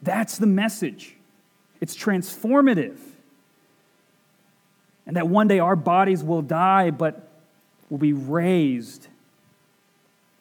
That's 0.02 0.38
the 0.38 0.46
message. 0.48 1.14
It's 1.80 1.96
transformative. 1.96 2.98
And 5.06 5.16
that 5.16 5.28
one 5.28 5.48
day 5.48 5.58
our 5.58 5.76
bodies 5.76 6.22
will 6.22 6.42
die, 6.42 6.90
but 6.90 7.28
will 7.88 7.98
be 7.98 8.12
raised 8.12 9.08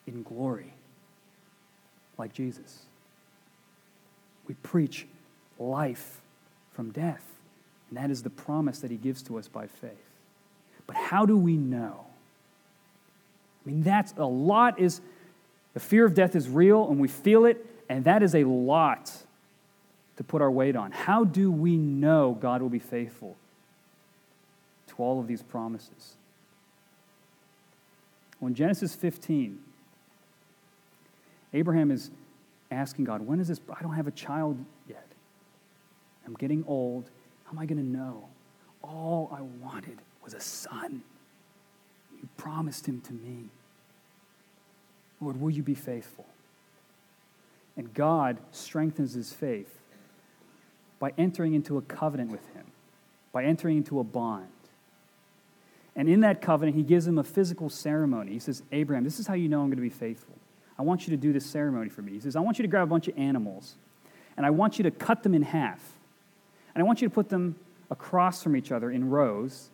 in 0.06 0.24
glory, 0.24 0.74
like 2.18 2.34
Jesus. 2.34 2.84
We 4.48 4.56
preach 4.56 5.08
life 5.58 6.22
from 6.74 6.92
death, 6.92 7.24
and 7.90 7.98
that 7.98 8.12
is 8.12 8.24
the 8.24 8.30
promise 8.30 8.80
that 8.80 8.92
he 8.92 8.98
gives 8.98 9.22
to 9.24 9.38
us 9.38 9.48
by 9.48 9.68
faith. 9.68 9.92
But 10.88 10.96
how 10.96 11.26
do 11.26 11.38
we 11.38 11.56
know? 11.56 12.06
I 13.66 13.70
mean, 13.70 13.84
that's 13.84 14.14
a 14.18 14.26
lot 14.26 14.80
is 14.80 15.02
the 15.74 15.80
fear 15.80 16.06
of 16.06 16.14
death 16.14 16.36
is 16.36 16.50
real 16.50 16.90
and 16.90 17.00
we 17.00 17.08
feel 17.08 17.46
it, 17.46 17.66
and 17.88 18.06
that 18.06 18.24
is 18.24 18.34
a 18.34 18.44
lot 18.44 19.12
to 20.20 20.24
put 20.26 20.42
our 20.42 20.52
weight 20.52 20.76
on. 20.76 20.92
How 20.92 21.24
do 21.24 21.50
we 21.50 21.78
know 21.78 22.38
God 22.42 22.62
will 22.62 22.68
be 22.68 22.78
faithful 22.78 23.38
to 24.88 24.96
all 24.98 25.22
of 25.22 25.28
these 25.28 25.42
promises? 25.42 26.18
When 28.42 28.54
Genesis 28.54 28.94
15, 28.96 29.60
Abraham 31.54 31.90
is 31.90 32.12
asking 32.70 33.06
God, 33.06 33.22
when 33.22 33.40
is 33.40 33.48
this? 33.48 33.62
I 33.74 33.82
don't 33.82 33.94
have 33.94 34.08
a 34.08 34.12
child 34.12 34.58
yet. 34.90 35.08
I'm 36.28 36.34
getting 36.34 36.66
old. 36.68 37.10
How 37.46 37.54
am 37.54 37.60
I 37.60 37.66
going 37.66 37.78
to 37.78 37.90
know? 37.90 38.26
All 38.84 39.30
I 39.32 39.40
wanted 39.66 40.00
was 40.22 40.34
a 40.34 40.42
son. 40.42 41.02
You 42.22 42.28
promised 42.36 42.86
him 42.86 43.00
to 43.08 43.14
me. 43.14 43.46
Lord, 45.22 45.40
will 45.40 45.50
you 45.50 45.64
be 45.64 45.76
faithful? 45.76 46.26
And 47.78 47.94
God 47.94 48.38
strengthens 48.52 49.14
his 49.14 49.32
faith 49.32 49.79
by 51.00 51.14
entering 51.18 51.54
into 51.54 51.78
a 51.78 51.82
covenant 51.82 52.32
with 52.32 52.46
him, 52.54 52.66
by 53.32 53.44
entering 53.44 53.78
into 53.78 54.00
a 54.00 54.04
bond. 54.04 54.48
And 55.96 56.08
in 56.08 56.22
that 56.22 56.42
covenant, 56.42 56.78
he 56.78 56.84
gives 56.84 57.08
him 57.08 57.18
a 57.18 57.24
physical 57.24 57.70
ceremony. 57.70 58.32
He 58.34 58.40
says, 58.40 58.64
Abraham, 58.72 59.04
this 59.04 59.20
is 59.20 59.28
how 59.28 59.34
you 59.34 59.50
know 59.50 59.62
I'm 59.62 59.68
going 59.68 59.78
to 59.78 59.82
be 59.82 59.90
faithful. 59.90 60.36
I 60.78 60.84
want 60.84 61.08
you 61.08 61.12
to 61.12 61.18
do 61.18 61.34
this 61.34 61.46
ceremony 61.46 61.90
for 61.90 62.02
me. 62.02 62.14
He 62.14 62.20
says, 62.20 62.36
I 62.36 62.40
want 62.40 62.58
you 62.58 62.64
to 62.64 62.70
grab 62.70 62.84
a 62.84 62.90
bunch 62.90 63.08
of 63.08 63.18
animals, 63.18 63.76
and 64.38 64.46
I 64.46 64.50
want 64.50 64.78
you 64.78 64.84
to 64.84 64.92
cut 64.92 65.24
them 65.24 65.34
in 65.34 65.42
half. 65.42 65.82
And 66.74 66.82
I 66.82 66.86
want 66.86 67.02
you 67.02 67.10
to 67.10 67.14
put 67.14 67.30
them 67.30 67.56
across 67.92 68.44
from 68.44 68.56
each 68.56 68.72
other 68.72 68.92
in 68.92 69.10
rows, 69.10 69.70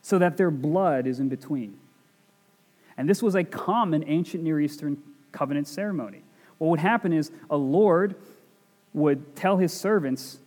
so 0.00 0.18
that 0.18 0.36
their 0.36 0.50
blood 0.50 1.06
is 1.06 1.20
in 1.20 1.28
between. 1.28 1.78
And 2.96 3.08
this 3.08 3.22
was 3.22 3.34
a 3.34 3.44
common 3.44 4.04
ancient 4.06 4.42
Near 4.42 4.60
Eastern 4.60 5.00
covenant 5.30 5.68
ceremony. 5.68 6.22
What 6.58 6.68
would 6.68 6.80
happen 6.80 7.12
is 7.12 7.30
a 7.50 7.56
Lord 7.56 8.16
would 8.94 9.36
tell 9.36 9.58
his 9.58 9.72
servants, 9.72 10.38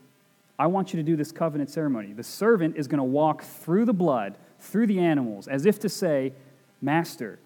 I 0.57 0.67
want 0.67 0.93
you 0.93 0.97
to 0.97 1.03
do 1.03 1.15
this 1.15 1.31
covenant 1.31 1.69
ceremony. 1.69 2.13
The 2.13 2.23
servant 2.23 2.77
is 2.77 2.87
going 2.87 2.99
to 2.99 3.03
walk 3.03 3.43
through 3.43 3.85
the 3.85 3.93
blood, 3.93 4.35
through 4.59 4.87
the 4.87 4.99
animals, 4.99 5.47
as 5.47 5.65
if 5.65 5.79
to 5.79 5.89
say, 5.89 6.33
Master, 6.81 7.39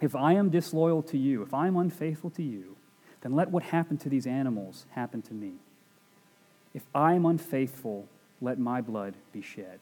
if 0.00 0.16
I 0.16 0.34
am 0.34 0.50
disloyal 0.50 1.02
to 1.04 1.18
you, 1.18 1.42
if 1.42 1.52
I 1.52 1.66
am 1.66 1.76
unfaithful 1.76 2.30
to 2.30 2.42
you, 2.42 2.76
then 3.20 3.32
let 3.32 3.50
what 3.50 3.62
happened 3.62 4.00
to 4.00 4.08
these 4.08 4.26
animals 4.26 4.86
happen 4.90 5.22
to 5.22 5.34
me. 5.34 5.52
If 6.74 6.82
I 6.94 7.14
am 7.14 7.24
unfaithful, 7.24 8.06
let 8.40 8.58
my 8.58 8.80
blood 8.80 9.14
be 9.32 9.40
shed. 9.40 9.80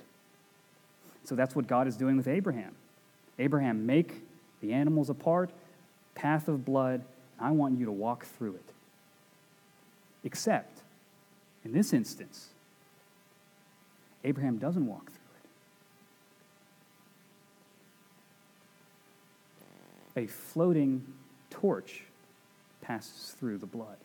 So 1.24 1.34
that's 1.34 1.56
what 1.56 1.66
God 1.66 1.86
is 1.86 1.96
doing 1.96 2.16
with 2.16 2.28
Abraham. 2.28 2.74
Abraham, 3.38 3.86
make 3.86 4.22
the 4.60 4.72
animals 4.72 5.10
apart, 5.10 5.50
path 6.14 6.48
of 6.48 6.64
blood, 6.64 7.02
and 7.38 7.48
I 7.48 7.50
want 7.50 7.78
you 7.78 7.86
to 7.86 7.92
walk 7.92 8.26
through 8.26 8.54
it. 8.54 8.64
Except, 10.24 10.81
in 11.64 11.72
this 11.72 11.92
instance, 11.92 12.48
Abraham 14.24 14.58
doesn't 14.58 14.86
walk 14.86 15.06
through 15.06 15.18
it. 20.16 20.24
A 20.24 20.26
floating 20.26 21.04
torch 21.50 22.02
passes 22.80 23.34
through 23.38 23.58
the 23.58 23.66
blood, 23.66 23.96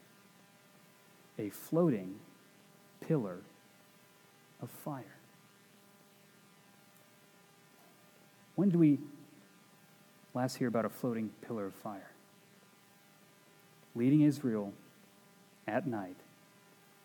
a 1.38 1.50
floating 1.50 2.16
pillar 3.02 3.40
of 4.62 4.70
fire. 4.70 5.04
When 8.56 8.70
do 8.70 8.80
we 8.80 9.00
last 10.34 10.56
hear 10.58 10.68
about 10.68 10.86
a 10.86 10.90
floating 10.90 11.30
pillar 11.46 11.68
of 11.68 11.76
fire? 11.76 12.12
Leading 13.96 14.22
Israel 14.22 14.74
at 15.68 15.86
night 15.88 16.16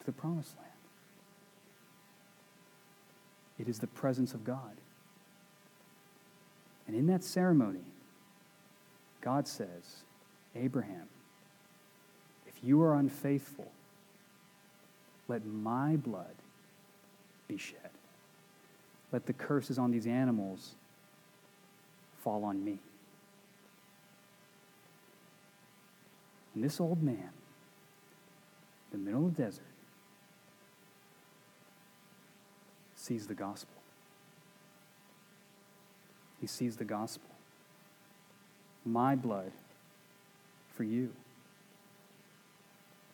to 0.03 0.07
the 0.07 0.12
promised 0.12 0.57
land. 0.57 0.68
It 3.59 3.68
is 3.68 3.78
the 3.78 3.86
presence 3.86 4.34
of 4.34 4.44
God. 4.44 4.76
And 6.88 6.96
in 6.96 7.07
that 7.07 7.22
ceremony, 7.22 7.84
God 9.20 9.46
says, 9.46 10.03
Abraham, 10.57 11.07
if 12.48 12.55
you 12.62 12.82
are 12.82 12.96
unfaithful, 12.96 13.70
let 15.28 15.46
my 15.46 15.96
blood 15.96 16.34
be 17.46 17.57
shed. 17.57 17.76
Let 19.12 19.26
the 19.26 19.32
curses 19.32 19.78
on 19.78 19.92
these 19.92 20.07
animals 20.07 20.74
fall 22.24 22.44
on 22.44 22.64
me. 22.64 22.78
And 26.55 26.64
this 26.64 26.80
old 26.80 27.03
man, 27.03 27.30
in 28.92 28.98
the 28.98 28.98
middle 28.98 29.26
of 29.26 29.36
the 29.36 29.44
desert, 29.44 29.62
sees 33.03 33.26
the 33.26 33.34
gospel. 33.34 33.74
He 36.40 36.46
sees 36.46 36.76
the 36.76 36.84
gospel. 36.84 37.28
my 38.84 39.14
blood 39.14 39.53
for 40.76 40.84
you. 40.84 41.11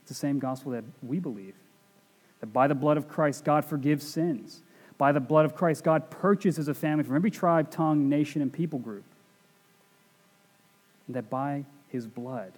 It's 0.02 0.08
the 0.08 0.14
same 0.14 0.38
gospel 0.38 0.72
that 0.72 0.84
we 1.02 1.18
believe 1.18 1.54
that 2.40 2.52
by 2.52 2.68
the 2.68 2.74
blood 2.74 2.96
of 2.96 3.08
Christ, 3.08 3.44
God 3.44 3.64
forgives 3.64 4.06
sins. 4.06 4.60
By 4.96 5.12
the 5.12 5.20
blood 5.20 5.44
of 5.44 5.54
Christ, 5.54 5.84
God 5.84 6.10
purchases 6.10 6.68
a 6.68 6.74
family 6.74 7.04
from 7.04 7.16
every 7.16 7.30
tribe, 7.30 7.70
tongue, 7.70 8.08
nation, 8.08 8.40
and 8.42 8.52
people 8.52 8.78
group. 8.78 9.04
And 11.06 11.16
that 11.16 11.28
by 11.28 11.64
his 11.90 12.06
blood, 12.06 12.52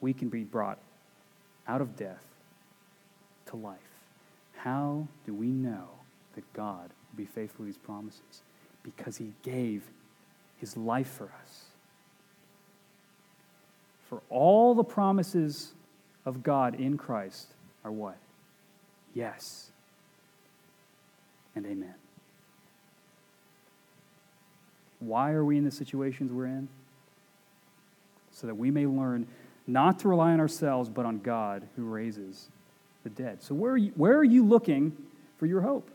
we 0.00 0.12
can 0.12 0.28
be 0.28 0.44
brought 0.44 0.78
out 1.68 1.80
of 1.80 1.96
death 1.96 2.24
to 3.46 3.56
life. 3.56 3.95
How 4.56 5.06
do 5.24 5.34
we 5.34 5.48
know 5.48 5.88
that 6.34 6.50
God 6.52 6.90
will 7.12 7.16
be 7.16 7.24
faithful 7.24 7.64
to 7.64 7.66
these 7.66 7.76
promises? 7.76 8.42
Because 8.82 9.16
he 9.16 9.32
gave 9.42 9.82
his 10.58 10.76
life 10.76 11.08
for 11.08 11.30
us. 11.42 11.64
For 14.08 14.22
all 14.30 14.74
the 14.74 14.84
promises 14.84 15.72
of 16.24 16.42
God 16.42 16.74
in 16.74 16.96
Christ 16.96 17.48
are 17.84 17.90
what? 17.90 18.18
Yes 19.14 19.70
and 21.54 21.66
amen. 21.66 21.94
Why 25.00 25.32
are 25.32 25.44
we 25.44 25.56
in 25.56 25.64
the 25.64 25.70
situations 25.70 26.32
we're 26.32 26.46
in? 26.46 26.68
So 28.32 28.46
that 28.46 28.54
we 28.54 28.70
may 28.70 28.86
learn 28.86 29.26
not 29.66 29.98
to 30.00 30.08
rely 30.08 30.32
on 30.32 30.40
ourselves, 30.40 30.88
but 30.88 31.06
on 31.06 31.18
God 31.18 31.66
who 31.76 31.84
raises 31.84 32.48
the 33.06 33.22
dead. 33.22 33.40
So, 33.40 33.54
where 33.54 33.72
are 33.72 33.76
you, 33.76 33.92
where 33.94 34.16
are 34.16 34.24
you 34.24 34.44
looking 34.44 34.96
for 35.38 35.46
your 35.46 35.60
hope? 35.60 35.88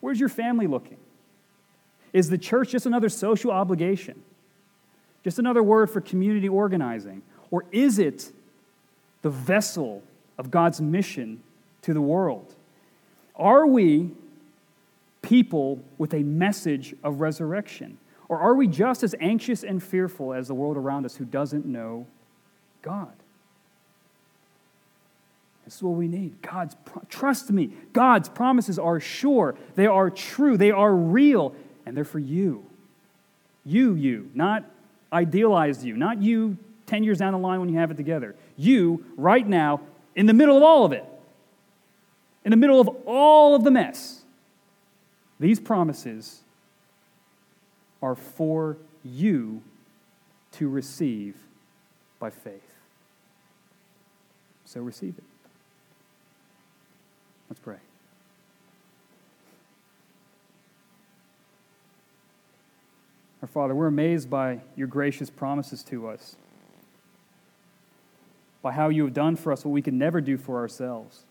Where's 0.00 0.18
your 0.18 0.28
family 0.28 0.66
looking? 0.66 0.96
Is 2.12 2.28
the 2.28 2.38
church 2.38 2.70
just 2.70 2.86
another 2.86 3.08
social 3.08 3.52
obligation? 3.52 4.20
Just 5.22 5.38
another 5.38 5.62
word 5.62 5.90
for 5.90 6.00
community 6.00 6.48
organizing? 6.48 7.22
Or 7.52 7.66
is 7.70 8.00
it 8.00 8.32
the 9.22 9.30
vessel 9.30 10.02
of 10.38 10.50
God's 10.50 10.80
mission 10.80 11.40
to 11.82 11.94
the 11.94 12.00
world? 12.00 12.52
Are 13.36 13.66
we 13.66 14.10
people 15.22 15.78
with 15.98 16.12
a 16.14 16.24
message 16.24 16.96
of 17.04 17.20
resurrection? 17.20 17.98
Or 18.28 18.40
are 18.40 18.54
we 18.54 18.66
just 18.66 19.04
as 19.04 19.14
anxious 19.20 19.62
and 19.62 19.80
fearful 19.80 20.32
as 20.32 20.48
the 20.48 20.54
world 20.54 20.76
around 20.76 21.04
us 21.04 21.14
who 21.14 21.24
doesn't 21.24 21.64
know 21.64 22.06
God? 22.82 23.12
This 25.70 25.76
is 25.76 25.82
what 25.84 25.94
we 25.94 26.08
need. 26.08 26.42
God's 26.42 26.74
trust 27.08 27.48
me. 27.52 27.70
God's 27.92 28.28
promises 28.28 28.76
are 28.76 28.98
sure. 28.98 29.54
They 29.76 29.86
are 29.86 30.10
true. 30.10 30.56
They 30.56 30.72
are 30.72 30.92
real, 30.92 31.54
and 31.86 31.96
they're 31.96 32.04
for 32.04 32.18
you. 32.18 32.66
You, 33.64 33.94
you, 33.94 34.32
not 34.34 34.64
idealized 35.12 35.84
you, 35.84 35.96
not 35.96 36.20
you 36.20 36.58
10 36.86 37.04
years 37.04 37.18
down 37.18 37.34
the 37.34 37.38
line 37.38 37.60
when 37.60 37.68
you 37.68 37.78
have 37.78 37.92
it 37.92 37.96
together. 37.96 38.34
You, 38.56 39.04
right 39.16 39.46
now, 39.46 39.80
in 40.16 40.26
the 40.26 40.32
middle 40.32 40.56
of 40.56 40.64
all 40.64 40.84
of 40.84 40.90
it, 40.90 41.04
in 42.44 42.50
the 42.50 42.56
middle 42.56 42.80
of 42.80 42.88
all 43.06 43.54
of 43.54 43.62
the 43.62 43.70
mess. 43.70 44.22
These 45.38 45.60
promises 45.60 46.40
are 48.02 48.16
for 48.16 48.76
you 49.04 49.62
to 50.54 50.68
receive 50.68 51.36
by 52.18 52.30
faith. 52.30 52.60
So 54.64 54.80
receive 54.80 55.14
it. 55.16 55.29
Let's 57.50 57.58
pray. 57.58 57.76
Our 63.42 63.48
Father, 63.48 63.74
we're 63.74 63.88
amazed 63.88 64.30
by 64.30 64.60
your 64.76 64.86
gracious 64.86 65.30
promises 65.30 65.82
to 65.84 66.06
us, 66.06 66.36
by 68.62 68.70
how 68.70 68.88
you 68.88 69.02
have 69.04 69.14
done 69.14 69.34
for 69.34 69.50
us 69.52 69.64
what 69.64 69.72
we 69.72 69.82
can 69.82 69.98
never 69.98 70.20
do 70.20 70.38
for 70.38 70.58
ourselves. 70.58 71.24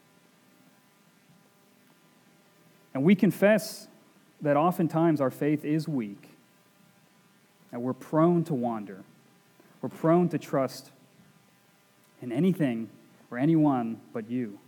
And 2.94 3.06
we 3.06 3.16
confess 3.16 3.88
that 4.42 4.58
oftentimes 4.58 5.22
our 5.22 5.32
faith 5.32 5.64
is 5.64 5.88
weak, 5.88 6.32
and 7.72 7.82
we're 7.82 7.94
prone 7.94 8.44
to 8.46 8.54
wander. 8.54 9.06
We're 9.82 9.88
prone 9.88 10.28
to 10.30 10.38
trust 10.38 10.92
in 12.22 12.34
anything 12.34 12.90
or 13.32 13.38
anyone 13.38 14.02
but 14.12 14.30
you. 14.30 14.60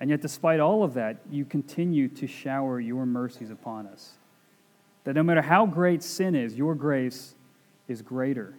And 0.00 0.08
yet, 0.08 0.22
despite 0.22 0.60
all 0.60 0.82
of 0.82 0.94
that, 0.94 1.18
you 1.30 1.44
continue 1.44 2.08
to 2.08 2.26
shower 2.26 2.80
your 2.80 3.04
mercies 3.04 3.50
upon 3.50 3.86
us. 3.86 4.12
That 5.04 5.14
no 5.14 5.22
matter 5.22 5.42
how 5.42 5.66
great 5.66 6.02
sin 6.02 6.34
is, 6.34 6.56
your 6.56 6.74
grace 6.74 7.34
is 7.86 8.00
greater, 8.00 8.54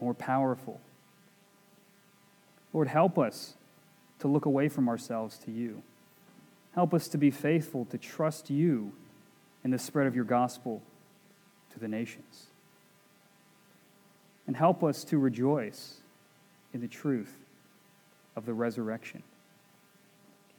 more 0.00 0.14
powerful. 0.14 0.80
Lord, 2.72 2.88
help 2.88 3.18
us 3.18 3.54
to 4.20 4.28
look 4.28 4.46
away 4.46 4.68
from 4.68 4.88
ourselves 4.88 5.38
to 5.38 5.50
you. 5.50 5.82
Help 6.74 6.94
us 6.94 7.08
to 7.08 7.18
be 7.18 7.30
faithful, 7.30 7.84
to 7.86 7.98
trust 7.98 8.48
you 8.48 8.92
in 9.64 9.70
the 9.70 9.78
spread 9.78 10.06
of 10.06 10.14
your 10.14 10.24
gospel 10.24 10.82
to 11.72 11.80
the 11.80 11.88
nations. 11.88 12.46
And 14.46 14.56
help 14.56 14.84
us 14.84 15.04
to 15.04 15.18
rejoice 15.18 15.96
in 16.72 16.80
the 16.80 16.88
truth 16.88 17.38
of 18.36 18.46
the 18.46 18.54
resurrection. 18.54 19.22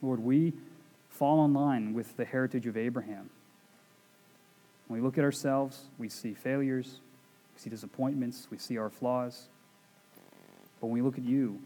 Lord, 0.02 0.20
we 0.20 0.54
fall 1.10 1.44
in 1.46 1.54
line 1.54 1.94
with 1.94 2.18
the 2.18 2.26
heritage 2.26 2.68
of 2.68 2.78
Abraham. 2.78 3.30
When 4.88 5.00
we 5.00 5.06
look 5.06 5.18
at 5.18 5.24
ourselves, 5.24 5.86
we 5.98 6.10
see 6.10 6.34
failures, 6.34 7.00
we 7.56 7.62
see 7.62 7.70
disappointments, 7.70 8.48
we 8.52 8.58
see 8.58 8.78
our 8.78 8.90
flaws. 8.90 9.48
But 10.80 10.88
when 10.88 10.94
we 10.94 11.02
look 11.02 11.18
at 11.18 11.24
you, 11.24 11.60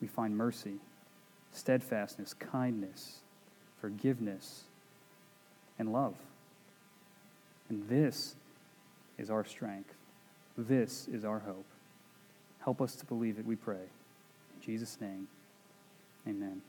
we 0.00 0.08
find 0.08 0.36
mercy, 0.36 0.76
steadfastness, 1.52 2.34
kindness, 2.34 3.20
forgiveness, 3.80 4.64
and 5.78 5.92
love. 5.92 6.14
And 7.68 7.88
this 7.88 8.34
is 9.18 9.30
our 9.30 9.44
strength. 9.44 9.94
This 10.56 11.08
is 11.08 11.24
our 11.24 11.40
hope. 11.40 11.66
Help 12.62 12.80
us 12.80 12.94
to 12.96 13.04
believe 13.04 13.38
it, 13.38 13.46
we 13.46 13.56
pray. 13.56 13.76
In 13.76 14.60
Jesus' 14.62 14.98
name, 15.00 15.28
amen. 16.26 16.62